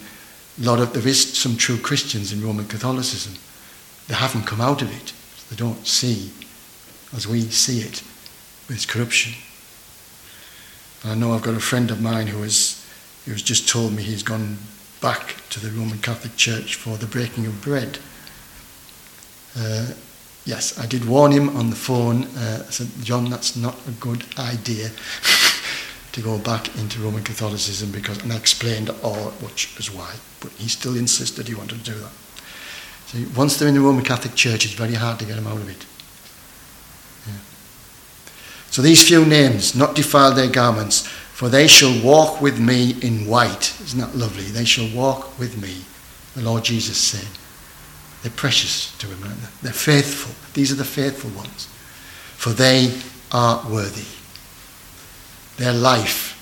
a 0.61 0.65
lot 0.65 0.79
of 0.79 0.93
there 0.93 1.07
is 1.07 1.37
some 1.37 1.57
true 1.57 1.77
Christians 1.77 2.33
in 2.33 2.43
Roman 2.43 2.67
Catholicism. 2.67 3.35
They 4.09 4.15
haven't 4.15 4.47
come 4.47 4.61
out 4.61 4.81
of 4.81 4.91
it. 4.91 5.13
They 5.51 5.57
don't 5.57 5.87
see 5.87 6.33
as 7.15 7.27
we 7.27 7.43
see 7.43 7.81
it 7.81 8.03
with 8.69 8.77
its 8.77 8.87
corruption. 8.87 9.35
I 11.05 11.15
know 11.15 11.35
I've 11.35 11.43
got 11.43 11.55
a 11.55 11.61
friend 11.61 11.91
of 11.91 12.01
mine 12.01 12.27
who 12.27 12.43
has 12.43 12.83
who 13.25 13.33
has 13.33 13.43
just 13.43 13.69
told 13.69 13.93
me 13.93 14.03
he's 14.03 14.23
gone 14.23 14.57
back 15.01 15.37
to 15.51 15.61
the 15.61 15.71
Roman 15.71 15.99
Catholic 15.99 16.37
Church 16.37 16.77
for 16.77 16.97
the 16.97 17.07
breaking 17.07 17.47
of 17.47 17.61
bread. 17.61 17.99
Uh, 19.59 19.89
yes, 20.47 20.79
I 20.79 20.87
did 20.87 21.05
warn 21.05 21.33
him 21.33 21.55
on 21.57 21.69
the 21.69 21.77
phone. 21.77 22.25
Uh, 22.37 22.65
I 22.67 22.71
said, 22.71 22.89
John, 23.03 23.29
that's 23.29 23.57
not 23.57 23.77
a 23.87 23.91
good 23.93 24.25
idea. 24.39 24.91
to 26.17 26.23
go 26.23 26.39
back 26.39 26.75
into 26.79 26.99
Roman 27.01 27.23
Catholicism 27.23 27.91
because, 27.91 28.23
and 28.23 28.33
I 28.33 28.37
explained 28.37 28.89
all 29.03 29.33
which 29.45 29.77
was 29.77 29.91
why, 29.91 30.15
but 30.41 30.51
he 30.53 30.67
still 30.67 30.97
insisted 30.97 31.47
he 31.47 31.55
wanted 31.55 31.85
to 31.85 31.93
do 31.93 31.99
that. 31.99 32.13
So 33.09 33.19
once 33.39 33.59
they're 33.59 33.69
in 33.69 33.75
the 33.75 33.83
Roman 33.83 34.03
Catholic 34.03 34.35
Church, 34.35 34.65
it's 34.65 34.73
very 34.73 34.95
hard 34.95 35.19
to 35.19 35.27
get 35.27 35.37
them 35.37 35.47
out 35.47 35.59
of 35.59 35.69
it. 35.69 35.85
Yeah. 37.27 37.41
So 38.71 38.81
these 38.81 39.07
few 39.07 39.27
names, 39.27 39.77
not 39.77 39.95
defile 39.95 40.33
their 40.33 40.49
garments, 40.49 41.07
for 41.07 41.51
they 41.51 41.67
shall 41.67 42.03
walk 42.03 42.41
with 42.41 42.59
me 42.59 42.97
in 43.03 43.27
white. 43.27 43.79
Isn't 43.83 44.01
that 44.01 44.17
lovely? 44.17 44.45
They 44.45 44.65
shall 44.65 44.89
walk 44.97 45.39
with 45.39 45.61
me, 45.61 45.85
the 46.35 46.49
Lord 46.49 46.65
Jesus 46.65 46.97
said. 46.97 47.29
They're 48.27 48.35
precious 48.35 48.91
to 48.99 49.07
him, 49.07 49.23
aren't 49.23 49.41
they? 49.41 49.49
They're 49.63 49.73
faithful. 49.73 50.35
These 50.53 50.73
are 50.73 50.75
the 50.75 50.85
faithful 50.85 51.31
ones. 51.31 51.69
For 52.37 52.51
they 52.51 52.93
are 53.31 53.65
worthy. 53.71 54.03
Their 55.59 55.73
life 55.73 56.35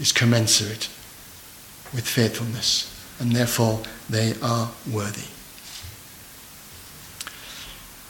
is 0.00 0.10
commensurate 0.10 0.88
with 1.94 2.08
faithfulness, 2.08 2.92
and 3.20 3.30
therefore 3.30 3.82
they 4.10 4.34
are 4.42 4.72
worthy. 4.90 5.28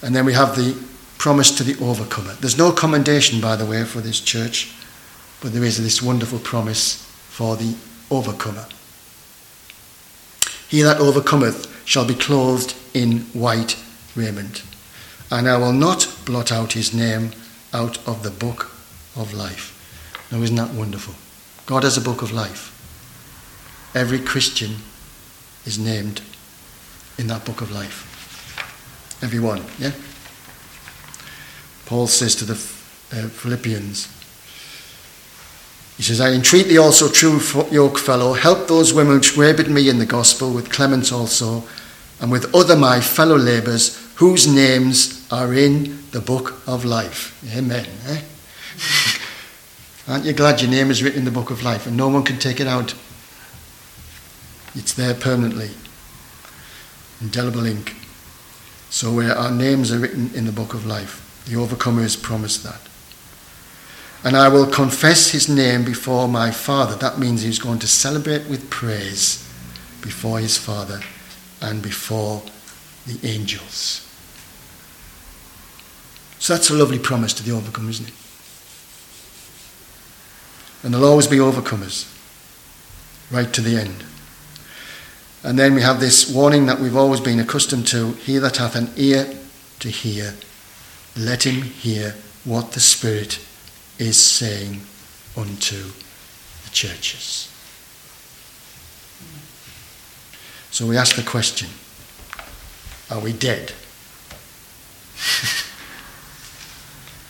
And 0.00 0.16
then 0.16 0.24
we 0.24 0.32
have 0.32 0.56
the 0.56 0.82
promise 1.18 1.50
to 1.58 1.64
the 1.64 1.76
overcomer. 1.84 2.32
There's 2.40 2.56
no 2.56 2.72
commendation, 2.72 3.42
by 3.42 3.56
the 3.56 3.66
way, 3.66 3.84
for 3.84 4.00
this 4.00 4.20
church, 4.20 4.72
but 5.42 5.52
there 5.52 5.64
is 5.64 5.76
this 5.76 6.00
wonderful 6.00 6.38
promise 6.38 7.04
for 7.28 7.56
the 7.56 7.76
overcomer. 8.10 8.64
He 10.70 10.80
that 10.80 10.98
overcometh 10.98 11.82
shall 11.84 12.06
be 12.06 12.14
clothed 12.14 12.74
in 12.94 13.20
white 13.32 13.76
raiment, 14.14 14.62
and 15.30 15.48
I 15.48 15.56
will 15.56 15.72
not 15.72 16.08
blot 16.24 16.52
out 16.52 16.72
his 16.72 16.92
name 16.92 17.30
out 17.72 17.98
of 18.06 18.22
the 18.22 18.30
book 18.30 18.70
of 19.16 19.32
life. 19.32 19.78
Now, 20.30 20.38
isn't 20.42 20.56
that 20.56 20.74
wonderful? 20.74 21.14
God 21.66 21.84
has 21.84 21.96
a 21.96 22.00
book 22.00 22.22
of 22.22 22.32
life. 22.32 22.70
Every 23.94 24.18
Christian 24.18 24.76
is 25.64 25.78
named 25.78 26.22
in 27.18 27.26
that 27.28 27.44
book 27.44 27.60
of 27.60 27.70
life. 27.70 28.08
Everyone, 29.22 29.62
yeah? 29.78 29.92
Paul 31.86 32.06
says 32.06 32.34
to 32.36 32.44
the 32.44 32.54
uh, 32.54 33.28
Philippians, 33.28 34.08
he 35.96 36.02
says, 36.02 36.20
I 36.20 36.32
entreat 36.32 36.66
thee 36.66 36.78
also, 36.78 37.08
true 37.08 37.38
yoke 37.70 37.98
fellow, 37.98 38.32
help 38.32 38.66
those 38.66 38.94
women 38.94 39.16
which 39.16 39.36
labored 39.36 39.68
me 39.68 39.88
in 39.88 39.98
the 39.98 40.06
gospel, 40.06 40.52
with 40.52 40.70
Clement 40.70 41.12
also, 41.12 41.62
and 42.22 42.30
with 42.30 42.54
other 42.54 42.76
my 42.76 43.00
fellow 43.00 43.36
labourers, 43.36 43.98
whose 44.14 44.46
names 44.46 45.26
are 45.32 45.52
in 45.52 45.98
the 46.12 46.20
book 46.20 46.62
of 46.68 46.84
life. 46.84 47.36
Amen. 47.54 47.84
Eh? 48.06 48.22
Aren't 50.12 50.24
you 50.24 50.32
glad 50.32 50.60
your 50.60 50.70
name 50.70 50.90
is 50.90 51.02
written 51.02 51.18
in 51.18 51.24
the 51.24 51.32
book 51.32 51.50
of 51.50 51.64
life 51.64 51.86
and 51.86 51.96
no 51.96 52.08
one 52.08 52.22
can 52.22 52.38
take 52.38 52.60
it 52.60 52.68
out? 52.68 52.94
It's 54.76 54.94
there 54.94 55.14
permanently. 55.14 55.70
Indelible 57.20 57.66
ink. 57.66 57.96
So 58.88 59.12
where 59.12 59.36
our 59.36 59.50
names 59.50 59.90
are 59.90 59.98
written 59.98 60.30
in 60.32 60.46
the 60.46 60.52
book 60.52 60.74
of 60.74 60.86
life, 60.86 61.42
the 61.46 61.56
overcomer 61.56 62.02
is 62.02 62.14
promised 62.14 62.62
that. 62.62 62.80
And 64.24 64.36
I 64.36 64.48
will 64.48 64.66
confess 64.66 65.30
his 65.30 65.48
name 65.48 65.84
before 65.84 66.28
my 66.28 66.52
Father. 66.52 66.94
That 66.94 67.18
means 67.18 67.42
he's 67.42 67.58
going 67.58 67.80
to 67.80 67.88
celebrate 67.88 68.48
with 68.48 68.70
praise 68.70 69.42
before 70.00 70.38
his 70.38 70.56
Father 70.56 71.00
and 71.62 71.80
before 71.80 72.42
the 73.06 73.26
angels. 73.26 74.06
So 76.38 76.54
that's 76.54 76.70
a 76.70 76.74
lovely 76.74 76.98
promise 76.98 77.32
to 77.34 77.42
the 77.42 77.52
overcomer, 77.52 77.90
isn't 77.90 78.08
it? 78.08 78.14
And 80.82 80.92
there'll 80.92 81.06
always 81.06 81.28
be 81.28 81.36
overcomers, 81.36 82.10
right 83.30 83.52
to 83.52 83.60
the 83.60 83.76
end. 83.76 84.04
And 85.44 85.56
then 85.58 85.74
we 85.74 85.82
have 85.82 86.00
this 86.00 86.32
warning 86.32 86.66
that 86.66 86.80
we've 86.80 86.96
always 86.96 87.20
been 87.20 87.38
accustomed 87.38 87.86
to 87.88 88.12
He 88.12 88.38
that 88.38 88.56
hath 88.56 88.74
an 88.74 88.90
ear 88.96 89.32
to 89.78 89.88
hear, 89.88 90.34
let 91.16 91.44
him 91.44 91.62
hear 91.62 92.16
what 92.44 92.72
the 92.72 92.80
Spirit 92.80 93.38
is 93.98 94.16
saying 94.16 94.80
unto 95.36 95.76
the 96.64 96.70
churches. 96.70 97.51
So 100.72 100.86
we 100.86 100.96
ask 100.96 101.16
the 101.16 101.22
question 101.22 101.68
Are 103.10 103.20
we 103.20 103.34
dead? 103.34 103.70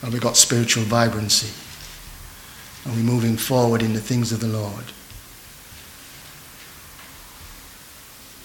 Have 0.00 0.12
we 0.12 0.20
got 0.20 0.36
spiritual 0.36 0.84
vibrancy? 0.84 1.50
Are 2.88 2.94
we 2.94 3.02
moving 3.02 3.36
forward 3.36 3.82
in 3.82 3.94
the 3.94 4.00
things 4.00 4.30
of 4.30 4.38
the 4.38 4.46
Lord? 4.46 4.84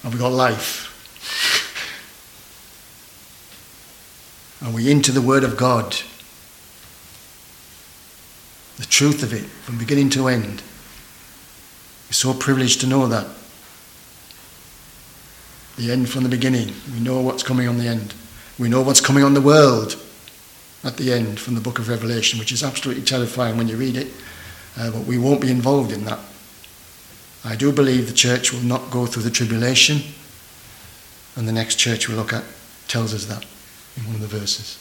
Have 0.02 0.14
we 0.14 0.20
got 0.20 0.32
life? 0.32 0.86
Are 4.66 4.72
we 4.72 4.90
into 4.90 5.12
the 5.12 5.22
Word 5.22 5.44
of 5.44 5.58
God? 5.58 5.96
The 8.78 8.86
truth 8.86 9.22
of 9.22 9.32
it 9.32 9.46
from 9.46 9.78
beginning 9.78 10.10
to 10.12 10.28
end. 10.28 10.64
We're 12.08 12.14
so 12.14 12.34
privileged 12.34 12.82
to 12.82 12.88
know 12.88 13.06
that. 13.08 13.28
The 15.78 15.92
end 15.92 16.10
from 16.10 16.24
the 16.24 16.30
beginning. 16.30 16.74
We 16.94 17.00
know 17.00 17.22
what's 17.22 17.44
coming 17.44 17.68
on 17.68 17.78
the 17.78 17.88
end. 17.88 18.14
We 18.58 18.70
know 18.70 18.82
what's 18.82 19.02
coming 19.02 19.24
on 19.24 19.34
the 19.34 19.42
world 19.42 19.96
at 20.84 20.98
the 20.98 21.12
end 21.12 21.40
from 21.40 21.56
the 21.56 21.62
book 21.62 21.80
of 21.80 21.90
Revelation, 21.90 22.40
which 22.40 22.52
is 22.52 22.64
absolutely 22.64 23.04
terrifying 23.04 23.58
when 23.58 23.68
you 23.68 23.78
read 23.78 23.98
it. 23.98 24.08
Uh, 24.78 24.92
but 24.92 25.06
we 25.06 25.18
won't 25.18 25.42
be 25.42 25.52
involved 25.52 25.92
in 25.92 26.06
that. 26.06 26.20
I 27.44 27.56
do 27.56 27.72
believe 27.72 28.08
the 28.08 28.14
church 28.14 28.52
will 28.52 28.62
not 28.62 28.92
go 28.92 29.06
through 29.06 29.24
the 29.24 29.32
tribulation, 29.32 30.02
and 31.36 31.48
the 31.48 31.54
next 31.54 31.76
church 31.76 32.10
we 32.10 32.16
look 32.16 32.34
at 32.34 32.44
tells 32.88 33.14
us 33.14 33.26
that 33.26 33.46
in 33.96 34.06
one 34.06 34.16
of 34.16 34.22
the 34.22 34.28
verses, 34.28 34.78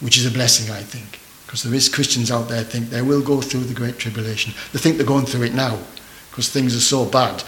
which 0.00 0.18
is 0.18 0.26
a 0.26 0.30
blessing, 0.30 0.72
I 0.74 0.82
think, 0.82 1.20
because 1.46 1.62
there 1.62 1.74
is 1.74 1.88
Christians 1.88 2.30
out 2.30 2.48
there 2.48 2.64
think 2.64 2.88
they 2.88 3.02
will 3.02 3.22
go 3.22 3.40
through 3.40 3.64
the 3.64 3.74
great 3.74 3.98
tribulation. 3.98 4.54
They 4.72 4.78
think 4.78 4.96
they're 4.96 5.06
going 5.06 5.26
through 5.26 5.44
it 5.44 5.54
now 5.54 5.78
because 6.30 6.48
things 6.48 6.74
are 6.74 6.80
so 6.80 7.04
bad. 7.04 7.42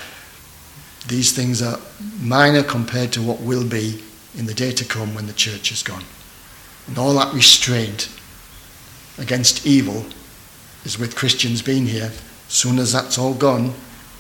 These 1.09 1.33
things 1.33 1.61
are 1.61 1.79
minor 2.21 2.63
compared 2.63 3.13
to 3.13 3.23
what 3.23 3.41
will 3.41 3.67
be 3.67 4.03
in 4.37 4.47
the 4.47 4.55
day 4.55 4.73
to 4.73 4.85
come 4.85 5.15
when 5.15 5.27
the 5.27 5.33
church 5.33 5.71
is 5.71 5.83
gone. 5.83 6.05
And 6.87 6.99
all 6.99 7.15
that 7.15 7.35
restraint 7.35 8.09
against 9.19 9.67
evil 9.67 10.07
is 10.85 10.99
with 10.99 11.17
Christians 11.17 11.63
being 11.63 11.87
here. 11.87 12.13
Soon 12.49 12.79
as 12.79 12.93
that's 12.93 13.19
all 13.19 13.35
gone, 13.35 13.75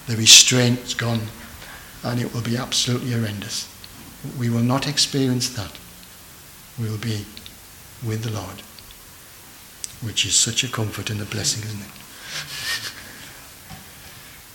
the 0.07 0.17
restraint's 0.17 0.95
gone, 0.95 1.23
and 2.03 2.21
it 2.21 2.33
will 2.35 2.43
be 2.43 2.57
absolutely 2.57 3.13
horrendous. 3.13 3.69
We 4.39 4.51
will 4.51 4.63
not 4.63 4.89
experience 4.89 5.49
that. 5.51 5.73
We 6.79 6.89
will 6.89 6.99
be 6.99 7.25
with 8.05 8.23
the 8.23 8.31
Lord, 8.31 8.63
which 10.03 10.25
is 10.27 10.35
such 10.35 10.65
a 10.65 10.69
comfort 10.69 11.11
and 11.11 11.21
a 11.21 11.25
blessing, 11.25 11.63
isn't 11.65 11.81
it? 11.81 11.87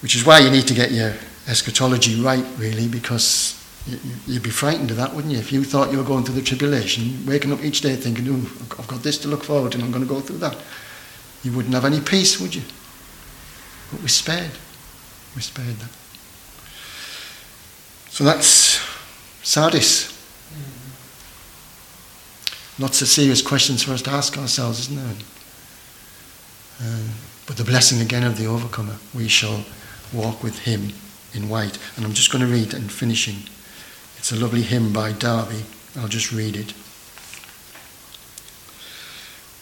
which 0.02 0.16
is 0.16 0.26
why 0.26 0.40
you 0.40 0.50
need 0.50 0.68
to 0.68 0.74
get 0.74 0.92
your 0.92 1.14
eschatology 1.50 2.22
right, 2.22 2.46
really, 2.58 2.88
because 2.88 3.60
You'd 4.28 4.44
be 4.44 4.50
frightened 4.50 4.92
of 4.92 4.98
that, 4.98 5.16
wouldn't 5.16 5.34
you? 5.34 5.40
If 5.40 5.52
you 5.52 5.64
thought 5.64 5.92
you 5.92 5.98
were 5.98 6.04
going 6.04 6.24
through 6.24 6.36
the 6.36 6.42
tribulation, 6.42 7.26
waking 7.26 7.52
up 7.52 7.64
each 7.64 7.82
day 7.82 7.96
thinking, 7.96 8.28
oh, 8.30 8.76
I've 8.78 8.88
got 8.88 9.02
this 9.02 9.18
to 9.20 9.28
look 9.28 9.44
forward 9.44 9.72
to 9.72 9.78
and 9.78 9.86
I'm 9.86 9.92
going 9.92 10.04
to 10.06 10.10
go 10.10 10.20
through 10.20 10.38
that. 10.40 10.58
You 11.44 11.54
wouldn't 11.54 11.74
have 11.74 11.86
any 11.86 12.00
peace, 12.00 12.40
would 12.40 12.54
you? 12.54 12.62
But 13.92 14.02
we're 14.02 14.08
spared. 14.08 14.52
We're 15.36 15.42
spared 15.42 15.76
that. 15.78 15.90
So 18.12 18.24
that's 18.24 18.80
Sardis. 19.42 20.16
Lots 22.78 23.02
of 23.02 23.08
serious 23.08 23.42
questions 23.42 23.84
for 23.84 23.92
us 23.92 24.02
to 24.04 24.12
ask 24.12 24.38
ourselves, 24.38 24.80
isn't 24.82 24.96
there? 24.96 25.16
Um, 26.82 27.10
but 27.48 27.58
the 27.58 27.64
blessing 27.64 28.02
again 28.02 28.24
of 28.24 28.38
the 28.38 28.46
overcomer, 28.46 28.98
we 29.16 29.28
shall 29.28 29.66
walk 30.14 30.44
with 30.44 30.60
him 30.60 30.94
in 31.34 31.50
white. 31.50 31.78
And 31.96 32.06
I'm 32.06 32.14
just 32.14 32.32
going 32.32 32.46
to 32.46 32.52
read 32.52 32.74
and 32.74 32.92
finishing. 32.92 33.50
It's 34.18 34.32
a 34.32 34.36
lovely 34.36 34.62
hymn 34.62 34.92
by 34.92 35.12
Darby. 35.12 35.64
I'll 35.98 36.08
just 36.08 36.32
read 36.32 36.56
it. 36.56 36.74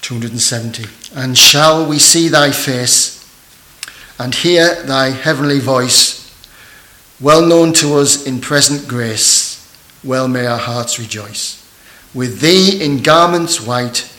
270. 0.02 0.86
And 1.16 1.38
shall 1.38 1.88
we 1.88 2.00
see 2.00 2.28
thy 2.30 2.52
face 2.52 3.18
and 4.20 4.34
hear 4.34 4.82
thy 4.84 5.10
heavenly 5.10 5.60
voice, 5.60 6.34
well 7.20 7.46
known 7.46 7.74
to 7.74 7.96
us 7.96 8.26
in 8.26 8.40
present 8.40 8.88
grace, 8.88 9.56
well 10.04 10.28
may 10.28 10.46
our 10.46 10.58
hearts 10.58 10.98
rejoice. 11.00 11.64
With 12.14 12.40
thee 12.40 12.84
in 12.84 13.04
garments 13.04 13.62
white, 13.62 14.12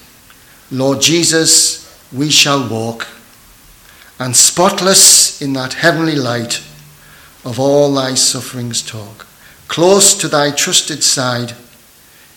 Lord 0.71 1.01
Jesus, 1.01 1.85
we 2.13 2.31
shall 2.31 2.69
walk, 2.69 3.09
and 4.21 4.37
spotless 4.37 5.41
in 5.41 5.53
that 5.55 5.75
heavenly 5.75 6.17
light 6.17 6.63
of 7.44 7.59
all 7.59 7.94
thy 7.94 8.14
sufferings 8.14 8.83
talk 8.83 9.27
close 9.68 10.14
to 10.14 10.29
thy 10.29 10.51
trusted 10.51 11.05
side, 11.05 11.53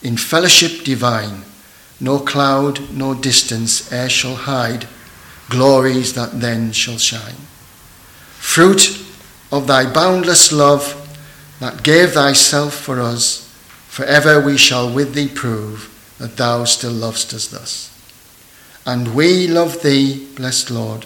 in 0.04 0.18
fellowship 0.18 0.84
divine, 0.84 1.44
no 2.00 2.20
cloud, 2.20 2.92
no 2.92 3.14
distance 3.14 3.92
e'er 3.92 4.10
shall 4.10 4.36
hide 4.36 4.88
glories 5.50 6.14
that 6.14 6.40
then 6.40 6.72
shall 6.72 6.98
shine. 6.98 7.36
Fruit 8.38 9.04
of 9.52 9.68
thy 9.68 9.92
boundless 9.92 10.52
love 10.52 10.98
that 11.60 11.84
gave 11.84 12.14
thyself 12.14 12.74
for 12.74 13.00
us, 13.00 13.48
forever 13.88 14.40
we 14.42 14.58
shall 14.58 14.92
with 14.94 15.14
thee 15.14 15.28
prove 15.28 15.88
that 16.18 16.38
thou 16.38 16.64
still 16.66 16.92
lovest 16.92 17.34
us 17.34 17.48
thus. 17.48 17.88
And 18.86 19.14
we 19.16 19.48
love 19.48 19.84
thee, 19.84 20.28
blessed 20.36 20.72
Lord, 20.72 21.06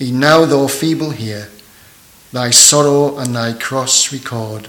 e'en 0.00 0.20
now 0.20 0.44
though 0.44 0.68
feeble 0.68 1.10
here, 1.10 1.48
thy 2.32 2.50
sorrow 2.50 3.18
and 3.18 3.34
thy 3.34 3.52
cross 3.52 4.12
record 4.12 4.68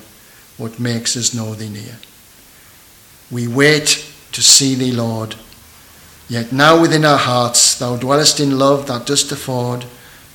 what 0.58 0.80
makes 0.80 1.16
us 1.16 1.34
know 1.34 1.56
thee 1.56 1.70
near. 1.70 1.98
We 3.32 3.48
wait 3.48 4.12
to 4.32 4.42
see 4.42 4.76
thee, 4.76 4.92
Lord. 4.92 5.36
Yet 6.28 6.52
now 6.52 6.80
within 6.80 7.06
our 7.06 7.18
hearts 7.18 7.78
thou 7.78 7.96
dwellest 7.96 8.40
in 8.40 8.58
love 8.60 8.88
that 8.88 9.06
dost 9.06 9.32
afford 9.32 9.86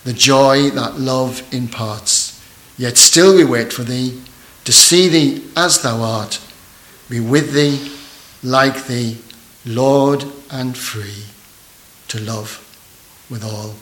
the 0.04 0.12
joy 0.12 0.70
that 0.70 0.98
love 0.98 1.42
imparts. 1.52 2.40
Yet 2.76 2.96
still 2.96 3.36
we 3.36 3.44
wait 3.44 3.72
for 3.72 3.82
thee, 3.82 4.20
to 4.64 4.72
see 4.72 5.08
thee 5.08 5.44
as 5.56 5.82
thou 5.82 6.02
art, 6.02 6.40
be 7.08 7.20
with 7.20 7.52
thee, 7.52 7.92
like 8.42 8.86
thee, 8.86 9.18
Lord 9.64 10.24
and 10.50 10.76
free, 10.76 11.24
to 12.08 12.20
love 12.20 12.60
with 13.30 13.44
all 13.44 13.74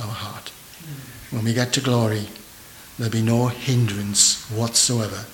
our 0.00 0.12
heart. 0.12 0.50
When 1.30 1.44
we 1.44 1.52
get 1.54 1.72
to 1.74 1.80
glory, 1.80 2.26
there'll 2.98 3.12
be 3.12 3.22
no 3.22 3.46
hindrance 3.46 4.44
whatsoever 4.50 5.24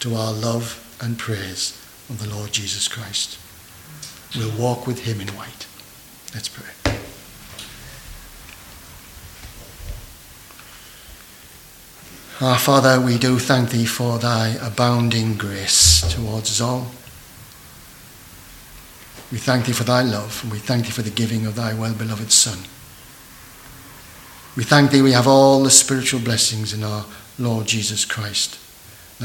to 0.00 0.14
our 0.14 0.32
love 0.32 0.84
and 1.00 1.18
praise 1.18 1.72
of 2.10 2.22
the 2.22 2.28
Lord 2.28 2.52
Jesus 2.52 2.86
Christ. 2.86 3.38
We'll 4.36 4.56
walk 4.58 4.86
with 4.86 5.00
him 5.00 5.20
in 5.20 5.28
white. 5.28 5.66
Let's 6.34 6.48
pray. 6.48 6.66
Our 12.40 12.58
Father, 12.58 13.00
we 13.00 13.18
do 13.18 13.38
thank 13.38 13.70
thee 13.70 13.84
for 13.84 14.18
thy 14.18 14.50
abounding 14.62 15.36
grace 15.36 16.02
towards 16.14 16.50
us 16.50 16.60
all. 16.60 16.92
We 19.32 19.38
thank 19.38 19.66
thee 19.66 19.72
for 19.72 19.82
thy 19.82 20.02
love, 20.02 20.40
and 20.44 20.52
we 20.52 20.58
thank 20.58 20.84
thee 20.84 20.92
for 20.92 21.02
the 21.02 21.10
giving 21.10 21.46
of 21.46 21.56
thy 21.56 21.74
well 21.74 21.94
beloved 21.94 22.30
Son. 22.30 22.58
We 24.58 24.64
thank 24.64 24.90
thee 24.90 25.02
we 25.02 25.12
have 25.12 25.28
all 25.28 25.62
the 25.62 25.70
spiritual 25.70 26.18
blessings 26.18 26.74
in 26.74 26.82
our 26.82 27.04
Lord 27.38 27.68
Jesus 27.68 28.04
Christ. 28.04 28.58